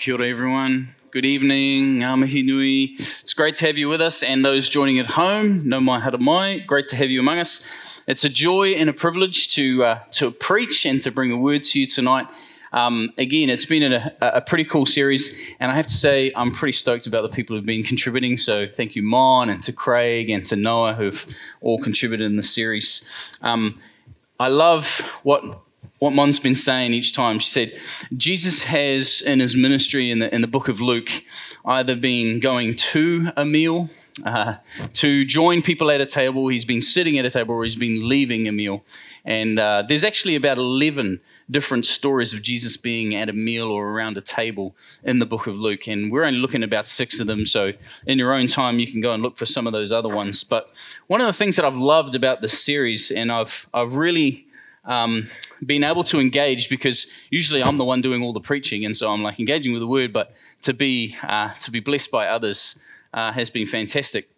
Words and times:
Kia 0.00 0.14
ora, 0.14 0.30
everyone. 0.30 0.94
Good 1.10 1.26
evening, 1.26 2.00
ngā. 2.00 2.94
It's 2.98 3.34
great 3.34 3.54
to 3.56 3.66
have 3.66 3.76
you 3.76 3.90
with 3.90 4.00
us, 4.00 4.22
and 4.22 4.42
those 4.42 4.70
joining 4.70 4.98
at 4.98 5.10
home, 5.10 5.60
nau 5.68 5.80
mai 5.80 6.00
haere 6.00 6.18
mai. 6.18 6.60
Great 6.60 6.88
to 6.88 6.96
have 6.96 7.10
you 7.10 7.20
among 7.20 7.38
us. 7.38 8.02
It's 8.06 8.24
a 8.24 8.30
joy 8.30 8.68
and 8.68 8.88
a 8.88 8.94
privilege 8.94 9.52
to 9.56 9.84
uh, 9.84 9.98
to 10.12 10.30
preach 10.30 10.86
and 10.86 11.02
to 11.02 11.10
bring 11.10 11.30
a 11.30 11.36
word 11.36 11.64
to 11.64 11.80
you 11.80 11.86
tonight. 11.86 12.28
Um, 12.72 13.12
again, 13.18 13.50
it's 13.50 13.66
been 13.66 13.92
a, 13.92 14.16
a, 14.22 14.40
pretty 14.40 14.64
cool 14.64 14.86
series, 14.86 15.54
and 15.60 15.70
I 15.70 15.76
have 15.76 15.88
to 15.88 15.98
say 16.06 16.32
I'm 16.34 16.50
pretty 16.50 16.72
stoked 16.72 17.06
about 17.06 17.20
the 17.20 17.28
people 17.36 17.54
who've 17.54 17.66
been 17.66 17.84
contributing. 17.84 18.38
So 18.38 18.66
thank 18.66 18.96
you, 18.96 19.02
Mon, 19.02 19.50
and 19.50 19.62
to 19.64 19.72
Craig 19.74 20.30
and 20.30 20.46
to 20.46 20.56
Noah 20.56 20.94
who've 20.94 21.26
all 21.60 21.78
contributed 21.78 22.24
in 22.24 22.36
the 22.36 22.42
series. 22.42 23.06
Um, 23.42 23.74
I 24.38 24.48
love 24.48 25.00
what 25.24 25.60
what 26.00 26.14
Mon's 26.14 26.40
been 26.40 26.54
saying 26.54 26.94
each 26.94 27.12
time. 27.12 27.38
She 27.38 27.48
said, 27.48 27.78
Jesus 28.16 28.64
has 28.64 29.20
in 29.20 29.38
his 29.38 29.54
ministry 29.54 30.10
in 30.10 30.18
the, 30.18 30.34
in 30.34 30.40
the 30.40 30.48
book 30.48 30.68
of 30.68 30.80
Luke 30.80 31.10
either 31.66 31.94
been 31.94 32.40
going 32.40 32.74
to 32.74 33.30
a 33.36 33.44
meal, 33.44 33.90
uh, 34.24 34.54
to 34.94 35.26
join 35.26 35.60
people 35.60 35.90
at 35.90 36.00
a 36.00 36.06
table, 36.06 36.48
he's 36.48 36.64
been 36.64 36.80
sitting 36.80 37.18
at 37.18 37.26
a 37.26 37.30
table, 37.30 37.54
or 37.54 37.64
he's 37.64 37.76
been 37.76 38.08
leaving 38.08 38.48
a 38.48 38.52
meal. 38.52 38.82
And 39.26 39.58
uh, 39.58 39.84
there's 39.86 40.02
actually 40.02 40.36
about 40.36 40.56
11 40.56 41.20
different 41.50 41.84
stories 41.84 42.32
of 42.32 42.40
Jesus 42.40 42.78
being 42.78 43.14
at 43.14 43.28
a 43.28 43.34
meal 43.34 43.68
or 43.68 43.90
around 43.90 44.16
a 44.16 44.22
table 44.22 44.74
in 45.04 45.18
the 45.18 45.26
book 45.26 45.46
of 45.46 45.54
Luke. 45.54 45.86
And 45.86 46.10
we're 46.10 46.24
only 46.24 46.38
looking 46.38 46.62
at 46.62 46.66
about 46.66 46.88
six 46.88 47.20
of 47.20 47.26
them. 47.26 47.44
So 47.44 47.72
in 48.06 48.18
your 48.18 48.32
own 48.32 48.46
time, 48.46 48.78
you 48.78 48.86
can 48.86 49.02
go 49.02 49.12
and 49.12 49.22
look 49.22 49.36
for 49.36 49.46
some 49.46 49.66
of 49.66 49.74
those 49.74 49.92
other 49.92 50.08
ones. 50.08 50.44
But 50.44 50.72
one 51.08 51.20
of 51.20 51.26
the 51.26 51.34
things 51.34 51.56
that 51.56 51.66
I've 51.66 51.76
loved 51.76 52.14
about 52.14 52.40
this 52.40 52.62
series, 52.62 53.10
and 53.10 53.30
I've, 53.30 53.68
I've 53.74 53.96
really 53.96 54.46
um, 54.84 55.28
being 55.64 55.84
able 55.84 56.04
to 56.04 56.18
engage 56.18 56.68
because 56.68 57.06
usually 57.30 57.62
I'm 57.62 57.76
the 57.76 57.84
one 57.84 58.00
doing 58.00 58.22
all 58.22 58.32
the 58.32 58.40
preaching, 58.40 58.84
and 58.84 58.96
so 58.96 59.10
I'm 59.10 59.22
like 59.22 59.38
engaging 59.38 59.72
with 59.72 59.80
the 59.80 59.86
word. 59.86 60.12
But 60.12 60.34
to 60.62 60.72
be 60.72 61.16
uh, 61.22 61.54
to 61.54 61.70
be 61.70 61.80
blessed 61.80 62.10
by 62.10 62.26
others 62.26 62.78
uh, 63.12 63.32
has 63.32 63.50
been 63.50 63.66
fantastic. 63.66 64.30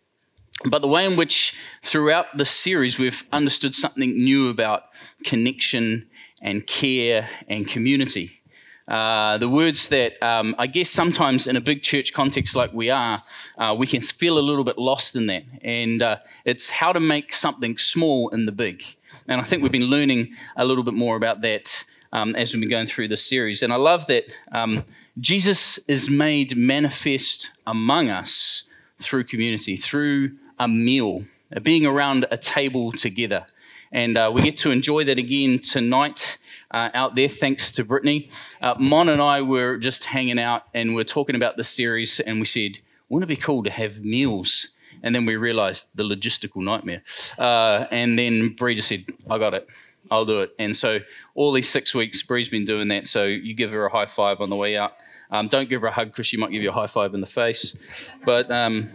But 0.65 0.83
the 0.83 0.89
way 0.89 1.07
in 1.07 1.17
which 1.17 1.55
throughout 1.83 2.37
the 2.37 2.45
series 2.45 2.99
we've 2.99 3.25
understood 3.33 3.75
something 3.75 4.13
new 4.13 4.49
about 4.49 4.85
connection 5.25 6.09
and 6.41 6.67
care 6.67 7.29
and 7.49 7.67
community. 7.67 8.43
Uh, 8.89 9.39
the 9.39 9.49
words 9.49 9.89
that 9.89 10.21
um, 10.23 10.55
I 10.59 10.67
guess 10.67 10.91
sometimes 10.91 11.47
in 11.47 11.57
a 11.57 11.61
big 11.61 11.83
church 11.83 12.13
context 12.13 12.57
like 12.57 12.73
we 12.73 12.91
are, 12.91 13.23
uh, 13.57 13.75
we 13.79 13.87
can 13.87 14.01
feel 14.01 14.39
a 14.39 14.41
little 14.41 14.65
bit 14.65 14.77
lost 14.77 15.15
in 15.15 15.27
that. 15.27 15.45
And 15.63 16.03
uh, 16.03 16.17
it's 16.45 16.69
how 16.69 16.93
to 16.93 17.01
make 17.01 17.33
something 17.33 17.79
small 17.79 18.29
in 18.31 18.45
the 18.45 18.53
big. 18.53 18.85
And 19.29 19.41
I 19.41 19.45
think 19.45 19.63
we've 19.63 19.73
been 19.73 19.91
learning 19.91 20.35
a 20.57 20.65
little 20.65 20.85
bit 20.85 20.95
more 20.95 21.17
about 21.17 21.41
that 21.43 21.85
um, 22.13 22.35
as 22.37 22.53
we've 22.53 22.61
been 22.61 22.71
going 22.71 22.87
through 22.87 23.09
this 23.09 23.23
series. 23.23 23.63
And 23.63 23.73
I 23.73 23.77
love 23.77 24.07
that 24.07 24.25
um, 24.53 24.85
Jesus 25.19 25.79
is 25.89 26.11
made 26.11 26.57
manifest 26.57 27.51
among 27.67 28.11
us 28.11 28.65
through 28.99 29.25
community, 29.25 29.77
through 29.77 30.33
a 30.59 30.69
meal, 30.69 31.25
being 31.63 31.87
around 31.87 32.27
a 32.31 32.37
table 32.37 32.93
together. 32.93 33.47
And 33.93 34.17
uh, 34.17 34.31
we 34.33 34.43
get 34.43 34.57
to 34.59 34.71
enjoy 34.71 35.05
that 35.05 35.19
again 35.19 35.59
tonight. 35.59 36.39
Uh, 36.71 36.89
out 36.95 37.15
there, 37.15 37.29
thanks 37.29 37.71
to 37.73 37.85
Brittany. 37.85 38.31
Uh, 38.63 38.75
Mon 38.79 39.11
and 39.11 39.21
I 39.21 39.43
were 39.43 39.77
just 39.77 40.07
hanging 40.07 40.39
out 40.39 40.63
and 40.73 40.95
we're 40.95 41.05
talking 41.05 41.37
about 41.37 41.59
the 41.59 41.65
series, 41.65 42.19
and 42.21 42.39
we 42.39 42.47
said, 42.47 42.79
wouldn't 43.11 43.31
it 43.31 43.37
be 43.37 43.41
cool 43.41 43.63
to 43.63 43.71
have 43.71 44.03
meals 44.03 44.69
and 45.03 45.15
then 45.15 45.27
we 45.27 45.37
realized 45.37 45.89
the 45.95 46.03
logistical 46.03 46.63
nightmare. 46.63 47.03
Uh, 47.39 47.87
and 47.91 48.19
then 48.19 48.55
Bree 48.55 48.75
just 48.75 48.89
said, 48.89 49.05
I 49.29 49.39
got 49.39 49.55
it. 49.55 49.67
I'll 50.11 50.27
do 50.27 50.41
it. 50.41 50.51
And 50.59 50.77
so 50.77 50.99
all 51.35 51.53
these 51.53 51.69
six 51.69 51.95
weeks, 51.95 52.23
Bree's 52.23 52.49
been 52.49 52.65
doing 52.65 52.89
that. 52.89 53.07
So 53.07 53.25
you 53.25 53.55
give 53.55 53.71
her 53.71 53.87
a 53.87 53.91
high 53.91 54.07
five 54.07 54.41
on 54.41 54.51
the 54.51 54.57
way 54.57 54.77
out. 54.77 54.93
Um, 55.31 55.49
don't 55.49 55.69
give 55.69 55.81
her 55.81 55.87
a 55.87 55.93
hug 55.93 56.09
because 56.09 56.27
she 56.27 56.37
might 56.37 56.51
give 56.51 56.63
you 56.63 56.69
a 56.69 56.75
high 56.75 56.87
five 56.87 57.15
in 57.15 57.21
the 57.21 57.27
face. 57.27 58.11
But 58.25 58.51
um, 58.51 58.91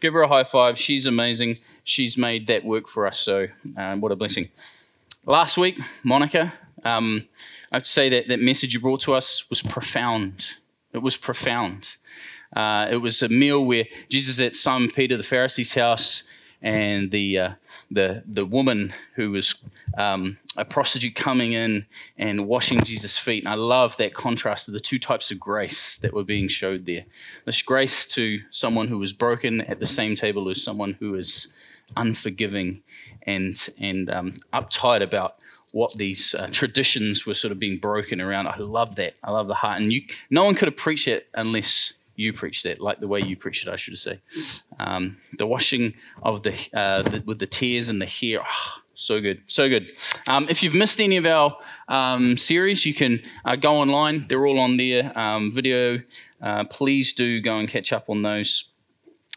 give 0.00 0.12
her 0.12 0.20
a 0.20 0.28
high 0.28 0.44
five. 0.44 0.78
She's 0.78 1.06
amazing. 1.06 1.56
She's 1.84 2.18
made 2.18 2.46
that 2.48 2.64
work 2.64 2.88
for 2.88 3.06
us. 3.06 3.18
So 3.18 3.46
um, 3.78 4.00
what 4.00 4.12
a 4.12 4.16
blessing. 4.16 4.48
Last 5.24 5.56
week, 5.56 5.78
Monica, 6.04 6.52
um, 6.84 7.26
I 7.72 7.76
have 7.76 7.84
to 7.84 7.90
say 7.90 8.08
that 8.10 8.28
that 8.28 8.40
message 8.40 8.74
you 8.74 8.80
brought 8.80 9.00
to 9.00 9.14
us 9.14 9.48
was 9.48 9.62
profound. 9.62 10.56
It 10.92 10.98
was 10.98 11.16
profound. 11.16 11.96
Uh, 12.54 12.86
it 12.90 12.96
was 12.96 13.22
a 13.22 13.28
meal 13.28 13.64
where 13.64 13.84
Jesus 14.08 14.40
at 14.40 14.54
Simon 14.54 14.90
Peter, 14.90 15.16
the 15.16 15.22
Pharisee's 15.22 15.74
house, 15.74 16.22
and 16.60 17.10
the 17.10 17.38
uh, 17.38 17.50
the 17.90 18.22
the 18.26 18.44
woman 18.44 18.92
who 19.14 19.30
was 19.30 19.54
um, 19.96 20.38
a 20.56 20.64
prostitute 20.64 21.14
coming 21.14 21.52
in 21.52 21.86
and 22.16 22.48
washing 22.48 22.82
Jesus' 22.82 23.16
feet. 23.16 23.44
And 23.44 23.52
I 23.52 23.56
love 23.56 23.96
that 23.98 24.14
contrast 24.14 24.66
of 24.68 24.74
the 24.74 24.80
two 24.80 24.98
types 24.98 25.30
of 25.30 25.38
grace 25.38 25.98
that 25.98 26.12
were 26.12 26.24
being 26.24 26.48
showed 26.48 26.86
there. 26.86 27.04
This 27.44 27.62
grace 27.62 28.06
to 28.06 28.40
someone 28.50 28.88
who 28.88 28.98
was 28.98 29.12
broken 29.12 29.60
at 29.62 29.78
the 29.78 29.86
same 29.86 30.16
table 30.16 30.48
as 30.48 30.62
someone 30.62 30.96
who 30.98 31.14
is 31.14 31.48
unforgiving 31.96 32.82
and 33.22 33.68
and 33.78 34.10
um, 34.10 34.34
uptight 34.52 35.02
about 35.02 35.36
what 35.72 35.96
these 35.98 36.34
uh, 36.34 36.48
traditions 36.50 37.26
were 37.26 37.34
sort 37.34 37.52
of 37.52 37.58
being 37.58 37.76
broken 37.78 38.20
around. 38.20 38.46
I 38.46 38.56
love 38.56 38.96
that. 38.96 39.14
I 39.22 39.30
love 39.30 39.48
the 39.48 39.54
heart. 39.54 39.80
And 39.80 39.92
you, 39.92 40.02
no 40.30 40.44
one 40.44 40.54
could 40.54 40.74
preached 40.76 41.06
it 41.06 41.28
unless 41.34 41.92
you 42.18 42.32
preached 42.32 42.66
it, 42.66 42.80
like 42.80 42.98
the 42.98 43.06
way 43.06 43.20
you 43.20 43.36
preached 43.36 43.66
it, 43.66 43.72
I 43.72 43.76
should 43.76 43.96
say. 43.96 44.20
Um, 44.80 45.18
the 45.38 45.46
washing 45.46 45.94
of 46.20 46.42
the, 46.42 46.52
uh, 46.74 47.02
the, 47.02 47.22
with 47.24 47.38
the 47.38 47.46
tears 47.46 47.88
and 47.88 48.02
the 48.02 48.06
hair. 48.06 48.40
Oh, 48.42 48.74
so 48.94 49.20
good, 49.20 49.42
so 49.46 49.68
good. 49.68 49.92
Um, 50.26 50.48
if 50.50 50.64
you've 50.64 50.74
missed 50.74 51.00
any 51.00 51.16
of 51.16 51.24
our 51.24 51.56
um, 51.86 52.36
series, 52.36 52.84
you 52.84 52.92
can 52.92 53.22
uh, 53.44 53.54
go 53.54 53.76
online. 53.76 54.26
They're 54.28 54.44
all 54.44 54.58
on 54.58 54.76
there. 54.76 55.16
Um, 55.16 55.52
video. 55.52 56.00
Uh, 56.42 56.64
please 56.64 57.12
do 57.12 57.40
go 57.40 57.58
and 57.58 57.68
catch 57.68 57.92
up 57.92 58.10
on 58.10 58.22
those. 58.22 58.64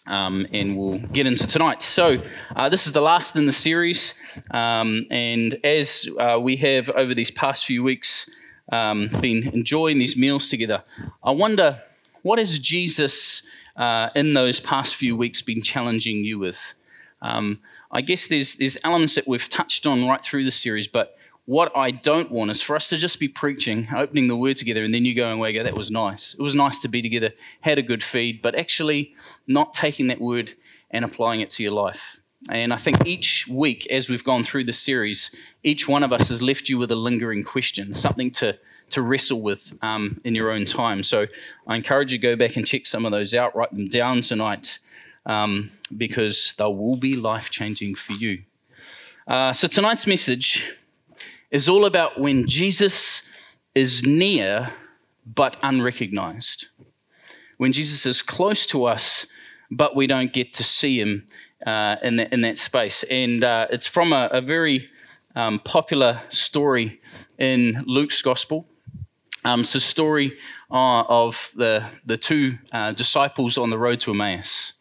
Um, 0.07 0.47
and 0.51 0.75
we'll 0.75 0.97
get 0.97 1.27
into 1.27 1.45
tonight. 1.45 1.83
So, 1.83 2.23
uh, 2.55 2.69
this 2.69 2.87
is 2.87 2.93
the 2.93 3.01
last 3.01 3.35
in 3.35 3.45
the 3.45 3.53
series. 3.53 4.15
Um, 4.49 5.05
and 5.11 5.59
as 5.63 6.09
uh, 6.19 6.39
we 6.41 6.55
have 6.55 6.89
over 6.89 7.13
these 7.13 7.29
past 7.29 7.63
few 7.65 7.83
weeks 7.83 8.27
um, 8.71 9.09
been 9.21 9.49
enjoying 9.49 9.99
these 9.99 10.17
meals 10.17 10.49
together, 10.49 10.83
I 11.23 11.29
wonder 11.29 11.83
what 12.21 12.39
has 12.39 12.59
Jesus 12.59 13.41
uh, 13.75 14.09
in 14.15 14.33
those 14.33 14.59
past 14.59 14.95
few 14.95 15.15
weeks 15.15 15.41
been 15.41 15.61
challenging 15.61 16.23
you 16.23 16.39
with? 16.39 16.73
Um, 17.21 17.59
I 17.91 18.01
guess 18.01 18.27
there's, 18.27 18.55
there's 18.55 18.77
elements 18.83 19.15
that 19.15 19.27
we've 19.27 19.49
touched 19.49 19.85
on 19.85 20.07
right 20.07 20.23
through 20.23 20.45
the 20.45 20.51
series, 20.51 20.87
but 20.87 21.17
what 21.45 21.75
I 21.75 21.91
don't 21.91 22.31
want 22.31 22.51
is 22.51 22.61
for 22.61 22.75
us 22.75 22.87
to 22.89 22.97
just 22.97 23.19
be 23.19 23.27
preaching, 23.27 23.87
opening 23.93 24.27
the 24.27 24.37
word 24.37 24.57
together, 24.57 24.83
and 24.83 24.93
then 24.93 25.05
you 25.05 25.13
go 25.13 25.31
away 25.31 25.51
go, 25.51 25.63
that 25.63 25.75
was 25.75 25.91
nice. 25.91 26.33
It 26.33 26.41
was 26.41 26.55
nice 26.55 26.79
to 26.79 26.87
be 26.87 27.01
together, 27.01 27.31
had 27.61 27.77
a 27.77 27.83
good 27.83 28.03
feed, 28.03 28.41
but 28.41 28.55
actually 28.55 29.13
not 29.47 29.73
taking 29.73 30.07
that 30.07 30.21
word 30.21 30.53
and 30.89 31.03
applying 31.03 31.41
it 31.41 31.49
to 31.51 31.63
your 31.63 31.73
life. 31.73 32.20
And 32.49 32.73
I 32.73 32.77
think 32.77 33.05
each 33.05 33.47
week, 33.47 33.85
as 33.91 34.09
we've 34.09 34.23
gone 34.23 34.43
through 34.43 34.63
the 34.63 34.73
series, 34.73 35.29
each 35.63 35.87
one 35.87 36.01
of 36.01 36.11
us 36.11 36.29
has 36.29 36.41
left 36.41 36.69
you 36.69 36.77
with 36.79 36.91
a 36.91 36.95
lingering 36.95 37.43
question, 37.43 37.93
something 37.93 38.31
to, 38.31 38.57
to 38.89 39.01
wrestle 39.01 39.41
with 39.41 39.77
um, 39.83 40.19
in 40.25 40.33
your 40.33 40.49
own 40.49 40.65
time. 40.65 41.03
So 41.03 41.27
I 41.67 41.75
encourage 41.75 42.11
you 42.11 42.17
to 42.17 42.21
go 42.21 42.35
back 42.35 42.55
and 42.55 42.65
check 42.65 42.87
some 42.87 43.05
of 43.05 43.11
those 43.11 43.35
out, 43.35 43.55
write 43.55 43.71
them 43.71 43.87
down 43.87 44.21
tonight, 44.21 44.79
um, 45.27 45.69
because 45.95 46.55
they 46.57 46.65
will 46.65 46.95
be 46.95 47.15
life 47.15 47.51
changing 47.51 47.93
for 47.93 48.13
you. 48.13 48.41
Uh, 49.27 49.53
so 49.53 49.67
tonight's 49.67 50.07
message 50.07 50.73
is 51.51 51.69
all 51.69 51.85
about 51.85 52.19
when 52.19 52.47
Jesus 52.47 53.21
is 53.75 54.03
near 54.03 54.73
but 55.25 55.57
unrecognized. 55.61 56.67
When 57.57 57.71
Jesus 57.71 58.07
is 58.07 58.23
close 58.23 58.65
to 58.67 58.85
us, 58.85 59.27
but 59.69 59.95
we 59.95 60.07
don't 60.07 60.33
get 60.33 60.53
to 60.53 60.63
see 60.63 60.99
him 60.99 61.27
uh, 61.65 61.95
in, 62.03 62.17
that, 62.17 62.33
in 62.33 62.41
that 62.41 62.57
space. 62.57 63.03
And 63.09 63.43
uh, 63.43 63.67
it's 63.69 63.87
from 63.87 64.13
a, 64.13 64.29
a 64.31 64.41
very 64.41 64.89
um, 65.35 65.59
popular 65.59 66.21
story 66.29 67.01
in 67.37 67.83
Luke's 67.85 68.21
gospel. 68.21 68.67
Um, 69.43 69.61
it's 69.61 69.73
a 69.73 69.79
story 69.79 70.37
uh, 70.69 71.01
of 71.01 71.51
the, 71.55 71.89
the 72.05 72.17
two 72.17 72.59
uh, 72.71 72.91
disciples 72.91 73.57
on 73.57 73.69
the 73.69 73.77
road 73.77 73.99
to 74.01 74.11
Emmaus. 74.11 74.73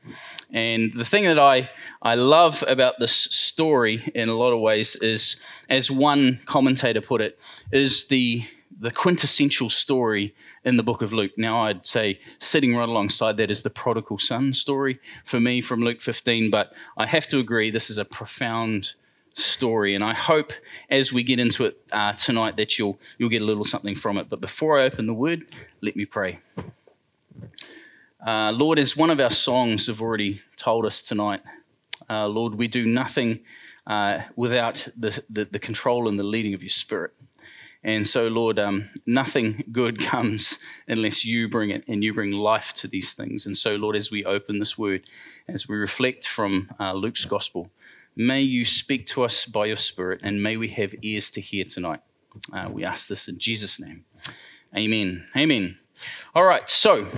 And 0.53 0.93
the 0.94 1.05
thing 1.05 1.25
that 1.25 1.38
I, 1.38 1.71
I 2.03 2.17
love 2.17 2.65
about 2.67 2.94
this 2.99 3.12
story 3.12 4.11
in 4.15 4.29
a 4.29 4.35
lot 4.35 4.53
of 4.53 4.61
ways 4.61 4.97
is, 4.97 5.37
as 5.69 5.91
one 5.91 6.41
commentator 6.44 7.00
put 7.00 7.21
it, 7.21 7.38
is 7.73 8.09
the 8.09 8.44
the 8.81 8.91
quintessential 8.91 9.69
story 9.69 10.35
in 10.65 10.77
the 10.77 10.82
book 10.82 11.03
of 11.03 11.12
Luke. 11.12 11.32
Now, 11.37 11.65
I'd 11.65 11.87
say 11.87 12.19
sitting 12.38 12.75
right 12.75 12.88
alongside 12.88 13.37
that 13.37 13.50
is 13.50 13.62
the 13.62 13.71
prodigal 13.71 14.19
son 14.19 14.55
story 14.55 14.99
for 15.25 15.38
me 15.38 15.61
from 15.61 15.82
Luke 15.82 16.00
15, 16.00 16.50
but 16.50 16.73
I 16.97 17.06
have 17.06 17.29
to 17.29 17.38
agree 17.38 17.71
this 17.71 17.91
is 17.91 17.99
a 17.99 18.06
profound 18.06 18.94
story, 19.35 19.94
and 19.94 20.03
I 20.03 20.15
hope 20.15 20.53
as 20.88 21.12
we 21.12 21.23
get 21.23 21.38
into 21.38 21.67
it 21.67 21.79
uh, 21.93 22.15
tonight 22.15 22.56
that 22.56 22.79
you'll 22.79 22.99
you'll 23.19 23.29
get 23.29 23.43
a 23.43 23.44
little 23.44 23.65
something 23.65 23.94
from 23.94 24.17
it. 24.17 24.29
But 24.31 24.41
before 24.41 24.81
I 24.81 24.85
open 24.85 25.06
the 25.06 25.15
word, 25.15 25.44
let 25.82 25.94
me 25.94 26.06
pray. 26.06 26.41
Uh, 28.27 28.50
Lord, 28.53 28.79
as 28.79 28.97
one 28.97 29.11
of 29.11 29.21
our 29.21 29.31
songs 29.31 29.87
have 29.87 30.00
already 30.00 30.41
told 30.56 30.85
us 30.85 31.00
tonight, 31.00 31.43
uh, 32.09 32.27
Lord, 32.27 32.55
we 32.55 32.67
do 32.67 32.87
nothing 32.87 33.41
uh, 33.87 34.21
without 34.37 34.88
the, 34.97 35.23
the, 35.31 35.44
the 35.47 35.59
control 35.59 36.09
and 36.09 36.19
the 36.19 36.25
leading 36.25 36.55
of 36.55 36.62
your 36.62 36.71
Spirit. 36.71 37.12
And 37.82 38.06
so, 38.06 38.29
Lord, 38.29 38.59
um, 38.59 38.91
nothing 39.06 39.65
good 39.73 39.99
comes 40.05 40.59
unless 40.87 41.25
you 41.25 41.49
bring 41.49 41.71
it 41.71 41.85
and 41.88 42.05
you 42.05 42.12
bring 42.12 42.32
life 42.32 42.73
to 42.75 42.88
these 42.88 43.15
things. 43.15 43.47
And 43.47 43.56
so, 43.56 43.77
Lord, 43.77 43.97
as 43.97 44.11
we 44.11 44.25
open 44.25 44.59
this 44.59 44.77
word, 44.77 45.09
as 45.49 45.69
we 45.69 45.77
reflect 45.77 46.27
from 46.27 46.71
uh, 46.79 46.93
Luke's 46.93 47.25
gospel, 47.25 47.71
may 48.15 48.43
you 48.43 48.65
speak 48.65 49.06
to 49.06 49.23
us 49.23 49.47
by 49.47 49.67
your 49.67 49.77
Spirit 49.77 50.21
and 50.23 50.43
may 50.43 50.56
we 50.56 50.69
have 50.69 50.94
ears 51.03 51.31
to 51.32 51.41
hear 51.41 51.65
tonight. 51.65 52.00
Uh, 52.53 52.69
we 52.71 52.85
ask 52.85 53.09
this 53.09 53.29
in 53.29 53.38
Jesus' 53.38 53.81
name. 53.81 54.05
Amen. 54.77 55.27
Amen. 55.37 55.79
All 56.35 56.44
right, 56.44 56.69
so 56.69 57.09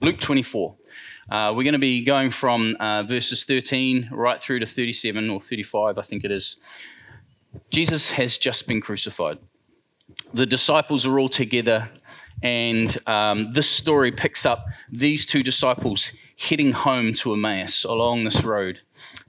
Luke 0.00 0.18
24. 0.20 0.76
Uh, 1.30 1.52
we're 1.56 1.62
going 1.62 1.72
to 1.72 1.78
be 1.78 2.04
going 2.04 2.30
from 2.30 2.76
uh, 2.80 3.04
verses 3.04 3.44
13 3.44 4.10
right 4.12 4.42
through 4.42 4.58
to 4.58 4.66
37 4.66 5.30
or 5.30 5.40
35, 5.40 5.96
I 5.96 6.02
think 6.02 6.24
it 6.24 6.30
is. 6.30 6.56
Jesus 7.70 8.10
has 8.12 8.36
just 8.36 8.66
been 8.66 8.80
crucified. 8.80 9.38
The 10.34 10.46
disciples 10.46 11.04
are 11.04 11.18
all 11.18 11.28
together, 11.28 11.90
and 12.42 12.96
um, 13.06 13.52
this 13.52 13.68
story 13.68 14.10
picks 14.10 14.46
up 14.46 14.64
these 14.90 15.26
two 15.26 15.42
disciples 15.42 16.10
heading 16.38 16.72
home 16.72 17.12
to 17.12 17.34
Emmaus 17.34 17.84
along 17.84 18.24
this 18.24 18.42
road. 18.42 18.80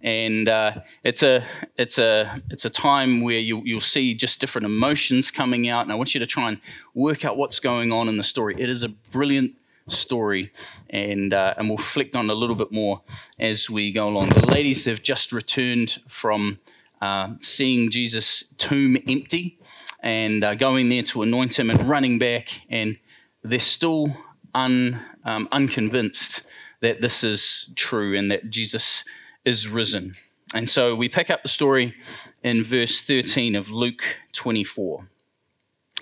And 0.02 0.48
uh, 0.48 0.76
it's 1.04 1.22
a 1.22 1.46
it's 1.78 1.98
a 1.98 2.42
it's 2.50 2.64
a 2.64 2.70
time 2.70 3.20
where 3.20 3.40
you, 3.40 3.62
you'll 3.66 3.82
see 3.82 4.14
just 4.14 4.40
different 4.40 4.66
emotions 4.66 5.30
coming 5.30 5.68
out. 5.68 5.82
And 5.82 5.92
I 5.92 5.96
want 5.96 6.14
you 6.14 6.20
to 6.22 6.26
try 6.26 6.48
and 6.48 6.62
work 6.94 7.26
out 7.26 7.36
what's 7.36 7.60
going 7.60 7.92
on 7.92 8.08
in 8.08 8.16
the 8.16 8.24
story. 8.24 8.56
It 8.58 8.70
is 8.70 8.84
a 8.84 8.90
brilliant 8.90 9.56
story, 9.90 10.54
and 10.90 11.34
uh, 11.34 11.54
and 11.58 11.68
we'll 11.68 11.78
reflect 11.78 12.16
on 12.16 12.30
a 12.30 12.34
little 12.34 12.56
bit 12.56 12.72
more 12.72 13.02
as 13.40 13.70
we 13.70 13.92
go 13.92 14.08
along. 14.08 14.30
The 14.30 14.48
ladies 14.48 14.86
have 14.86 15.04
just 15.04 15.34
returned 15.34 16.02
from 16.08 16.60
uh, 17.02 17.34
seeing 17.42 17.92
Jesus' 17.92 18.46
tomb 18.58 18.98
empty 19.06 19.60
and 20.04 20.44
uh, 20.44 20.54
going 20.54 20.90
there 20.90 21.02
to 21.02 21.24
anoint 21.24 21.58
him 21.58 21.72
and 21.72 21.88
running 21.88 22.20
back, 22.20 22.62
and 22.70 22.98
they're 23.42 23.60
still 23.60 24.16
un, 24.54 25.04
um, 25.24 25.48
unconvinced 25.52 26.44
that 26.82 27.02
this 27.02 27.24
is 27.24 27.70
true 27.76 28.16
and 28.16 28.30
that 28.30 28.50
Jesus 28.50 29.06
is 29.46 29.70
risen. 29.70 30.14
And 30.54 30.70
so 30.70 30.94
we 30.94 31.10
pick 31.10 31.30
up 31.30 31.42
the 31.42 31.48
story 31.48 31.96
in 32.44 32.64
verse 32.64 33.02
13 33.02 33.56
of 33.56 33.72
Luke 33.72 34.20
24. 34.34 35.08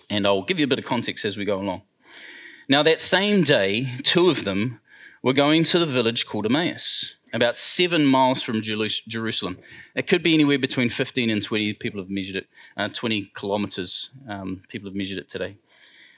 And 0.10 0.26
I'll 0.26 0.42
give 0.42 0.60
you 0.60 0.66
a 0.66 0.68
bit 0.68 0.80
of 0.80 0.86
context 0.86 1.24
as 1.24 1.38
we 1.38 1.46
go 1.46 1.62
along. 1.62 1.84
Now, 2.68 2.84
that 2.84 3.00
same 3.00 3.44
day, 3.44 3.94
two 4.04 4.30
of 4.30 4.44
them 4.44 4.81
were 5.22 5.34
going 5.34 5.64
to 5.66 5.80
the 5.80 5.86
village 5.86 6.26
called 6.26 6.46
Emmaus, 6.46 7.16
about 7.34 7.58
seven 7.58 8.06
miles 8.06 8.42
from 8.42 8.62
Jerusalem. 8.62 9.60
It 9.96 10.08
could 10.08 10.24
be 10.24 10.34
anywhere 10.34 10.58
between 10.58 10.90
15 10.90 11.30
and 11.30 11.44
20. 11.44 11.74
People 11.74 12.02
have 12.02 12.10
measured 12.10 12.38
it, 12.38 12.48
uh, 12.76 12.90
20 12.90 13.32
kilometers. 13.36 14.10
Um, 14.28 14.64
people 14.68 14.90
have 14.90 14.96
measured 14.96 15.20
it 15.20 15.30
today. 15.30 15.58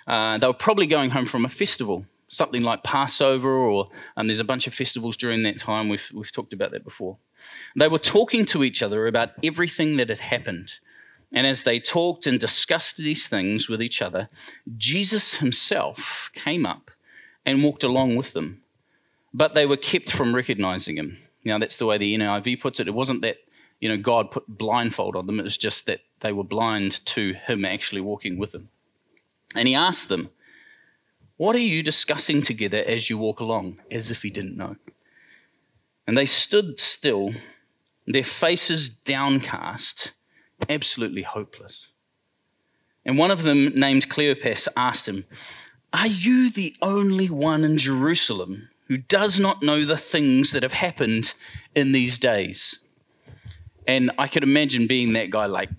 Uh, 0.07 0.38
they 0.38 0.47
were 0.47 0.53
probably 0.53 0.88
going 0.88 1.11
home 1.11 1.25
from 1.25 1.45
a 1.45 1.50
festival, 1.50 2.05
something 2.27 2.61
like 2.61 2.83
Passover, 2.83 3.53
or 3.53 3.88
um, 4.17 4.27
there's 4.27 4.39
a 4.39 4.45
bunch 4.45 4.67
of 4.67 4.73
festivals 4.73 5.17
during 5.17 5.44
that 5.44 5.59
time. 5.59 5.89
We've, 5.89 6.09
we've 6.13 6.31
talked 6.31 6.53
about 6.53 6.71
that 6.71 6.83
before. 6.83 7.17
They 7.75 7.88
were 7.88 8.00
talking 8.00 8.45
to 8.45 8.63
each 8.63 8.81
other 8.81 9.07
about 9.07 9.31
everything 9.44 9.97
that 9.97 10.09
had 10.09 10.19
happened. 10.19 10.79
And 11.33 11.47
as 11.47 11.63
they 11.63 11.79
talked 11.79 12.27
and 12.27 12.39
discussed 12.39 12.97
these 12.97 13.27
things 13.27 13.67
with 13.67 13.81
each 13.81 14.01
other, 14.01 14.29
Jesus 14.77 15.35
himself 15.35 16.31
came 16.33 16.65
up 16.65 16.91
and 17.45 17.63
walked 17.63 17.83
along 17.83 18.15
with 18.15 18.33
them. 18.33 18.62
But 19.33 19.53
they 19.53 19.65
were 19.65 19.77
kept 19.77 20.12
from 20.12 20.35
recognizing 20.35 20.97
him. 20.97 21.18
Now, 21.44 21.57
that's 21.59 21.77
the 21.77 21.85
way 21.85 21.97
the 21.97 22.15
NIV 22.15 22.62
puts 22.62 22.80
it. 22.80 22.88
It 22.88 22.94
wasn't 22.94 23.21
that 23.21 23.38
you 23.83 23.89
know, 23.89 23.97
God 23.97 24.31
put 24.31 24.47
blindfold 24.47 25.18
on 25.18 25.25
them, 25.25 25.41
it 25.41 25.44
was 25.44 25.57
just 25.57 25.88
that 25.88 26.00
they 26.21 26.31
were 26.31 26.45
blind 26.45 27.06
to 27.07 27.33
him 27.33 27.65
actually 27.65 28.00
walking 28.00 28.38
with 28.38 28.53
them. 28.53 28.69
And 29.57 29.68
he 29.68 29.75
asked 29.75 30.07
them, 30.07 30.30
What 31.35 31.53
are 31.57 31.59
you 31.59 31.83
discussing 31.83 32.41
together 32.41 32.77
as 32.77 33.09
you 33.09 33.18
walk 33.18 33.41
along? 33.41 33.81
As 33.91 34.09
if 34.09 34.21
he 34.21 34.30
didn't 34.30 34.56
know. 34.56 34.77
And 36.07 36.18
they 36.18 36.25
stood 36.25 36.79
still, 36.79 37.33
their 38.07 38.24
faces 38.24 38.88
downcast 38.88 40.13
absolutely 40.69 41.24
hopeless. 41.24 41.88
And 43.03 43.18
one 43.18 43.31
of 43.31 43.44
them, 43.44 43.77
named 43.77 44.07
Cleopas, 44.07 44.69
asked 44.77 45.09
him, 45.09 45.25
Are 45.91 46.07
you 46.07 46.50
the 46.50 46.74
only 46.81 47.29
one 47.29 47.65
in 47.65 47.77
Jerusalem 47.77 48.69
who 48.88 48.97
does 48.97 49.39
not 49.39 49.62
know 49.62 49.85
the 49.85 49.97
things 49.97 50.51
that 50.51 50.63
have 50.63 50.74
happened 50.74 51.33
in 51.75 51.91
these 51.91 52.18
days? 52.18 52.80
And 53.88 54.12
I 54.18 54.27
could 54.27 54.44
imagine 54.44 54.88
being 54.88 55.13
that 55.13 55.30
guy, 55.30 55.45
like, 55.45 55.69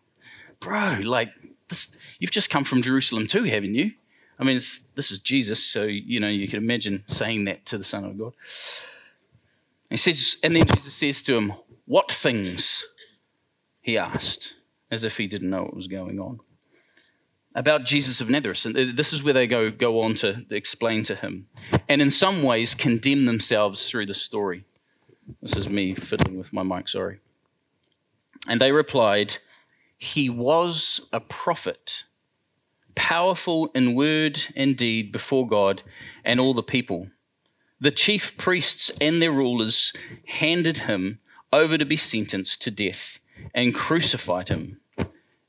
bro, 0.60 1.00
like, 1.02 1.30
this, 1.68 1.88
you've 2.18 2.30
just 2.30 2.50
come 2.50 2.64
from 2.64 2.82
Jerusalem 2.82 3.26
too, 3.26 3.44
haven't 3.44 3.74
you? 3.74 3.92
I 4.38 4.44
mean, 4.44 4.56
this 4.56 5.10
is 5.10 5.20
Jesus, 5.20 5.62
so, 5.62 5.82
you 5.84 6.18
know, 6.18 6.28
you 6.28 6.48
can 6.48 6.58
imagine 6.58 7.04
saying 7.06 7.44
that 7.44 7.66
to 7.66 7.78
the 7.78 7.84
Son 7.84 8.04
of 8.04 8.18
God. 8.18 8.32
He 9.90 9.96
says, 9.96 10.36
and 10.42 10.56
then 10.56 10.66
Jesus 10.66 10.94
says 10.94 11.22
to 11.22 11.36
him, 11.36 11.52
What 11.84 12.10
things? 12.10 12.84
he 13.80 13.98
asked, 13.98 14.54
as 14.90 15.04
if 15.04 15.16
he 15.16 15.26
didn't 15.26 15.50
know 15.50 15.64
what 15.64 15.76
was 15.76 15.88
going 15.88 16.20
on. 16.20 16.40
About 17.54 17.84
Jesus 17.84 18.20
of 18.20 18.30
Nazareth. 18.30 18.64
And 18.64 18.76
uh, 18.76 18.84
this 18.94 19.12
is 19.12 19.24
where 19.24 19.34
they 19.34 19.46
go, 19.46 19.70
go 19.70 20.00
on 20.00 20.14
to 20.16 20.44
explain 20.50 21.02
to 21.04 21.14
him. 21.16 21.48
And 21.88 22.00
in 22.00 22.10
some 22.10 22.42
ways, 22.42 22.74
condemn 22.74 23.24
themselves 23.24 23.88
through 23.88 24.06
the 24.06 24.14
story. 24.14 24.64
This 25.42 25.56
is 25.56 25.68
me 25.68 25.94
fiddling 25.94 26.38
with 26.38 26.52
my 26.52 26.62
mic, 26.62 26.88
sorry. 26.88 27.20
And 28.48 28.60
they 28.60 28.72
replied, 28.72 29.38
He 29.98 30.30
was 30.30 31.00
a 31.12 31.20
prophet, 31.20 32.04
powerful 32.94 33.70
in 33.74 33.94
word 33.94 34.40
and 34.56 34.76
deed 34.76 35.12
before 35.12 35.46
God 35.46 35.82
and 36.24 36.38
all 36.38 36.54
the 36.54 36.62
people. 36.62 37.08
The 37.80 37.90
chief 37.90 38.36
priests 38.36 38.90
and 39.00 39.20
their 39.20 39.32
rulers 39.32 39.92
handed 40.26 40.78
him 40.78 41.18
over 41.52 41.78
to 41.78 41.84
be 41.84 41.96
sentenced 41.96 42.62
to 42.62 42.70
death 42.70 43.18
and 43.54 43.74
crucified 43.74 44.48
him. 44.48 44.80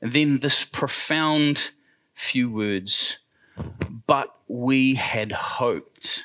And 0.00 0.12
then 0.12 0.40
this 0.40 0.64
profound 0.64 1.70
few 2.22 2.50
words, 2.50 3.18
but 4.06 4.34
we 4.48 4.94
had 4.94 5.32
hoped 5.32 6.24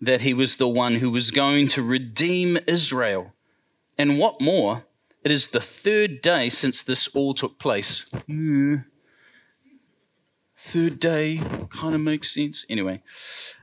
that 0.00 0.22
he 0.22 0.34
was 0.34 0.56
the 0.56 0.68
one 0.68 0.96
who 0.96 1.10
was 1.10 1.30
going 1.30 1.68
to 1.68 1.82
redeem 1.82 2.58
Israel. 2.66 3.32
And 3.98 4.18
what 4.18 4.40
more, 4.40 4.84
it 5.24 5.30
is 5.30 5.48
the 5.48 5.60
third 5.60 6.20
day 6.20 6.48
since 6.48 6.82
this 6.82 7.08
all 7.08 7.34
took 7.34 7.58
place. 7.58 8.06
Mm. 8.28 8.84
Third 10.56 11.00
day 11.00 11.40
kind 11.70 11.94
of 11.94 12.00
makes 12.00 12.34
sense. 12.34 12.66
Anyway, 12.68 13.02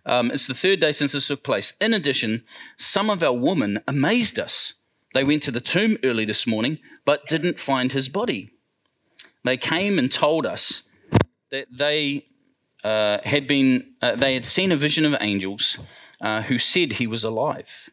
um, 0.06 0.32
it's 0.32 0.48
the 0.48 0.54
third 0.54 0.80
day 0.80 0.92
since 0.92 1.12
this 1.12 1.28
took 1.28 1.44
place. 1.44 1.74
In 1.80 1.94
addition, 1.94 2.44
some 2.78 3.10
of 3.10 3.22
our 3.22 3.34
women 3.34 3.80
amazed 3.88 4.40
us 4.40 4.74
they 5.14 5.24
went 5.24 5.44
to 5.44 5.52
the 5.52 5.62
tomb 5.62 5.98
early 6.04 6.26
this 6.26 6.48
morning, 6.48 6.80
but 7.06 7.28
didn't 7.28 7.60
find 7.60 7.92
his 7.92 8.10
body. 8.10 8.52
They 9.44 9.58
came 9.58 10.00
and 10.00 10.12
told 10.12 10.46
us 10.46 10.84
that 11.54 11.68
they 11.72 12.26
uh, 12.84 13.20
had 13.24 13.46
been 13.46 13.94
uh, 14.02 14.16
they 14.16 14.34
had 14.34 14.44
seen 14.44 14.72
a 14.72 14.76
vision 14.76 15.06
of 15.06 15.16
angels 15.22 15.78
uh, 16.20 16.42
who 16.42 16.58
said 16.58 16.94
he 16.94 17.06
was 17.06 17.24
alive. 17.24 17.92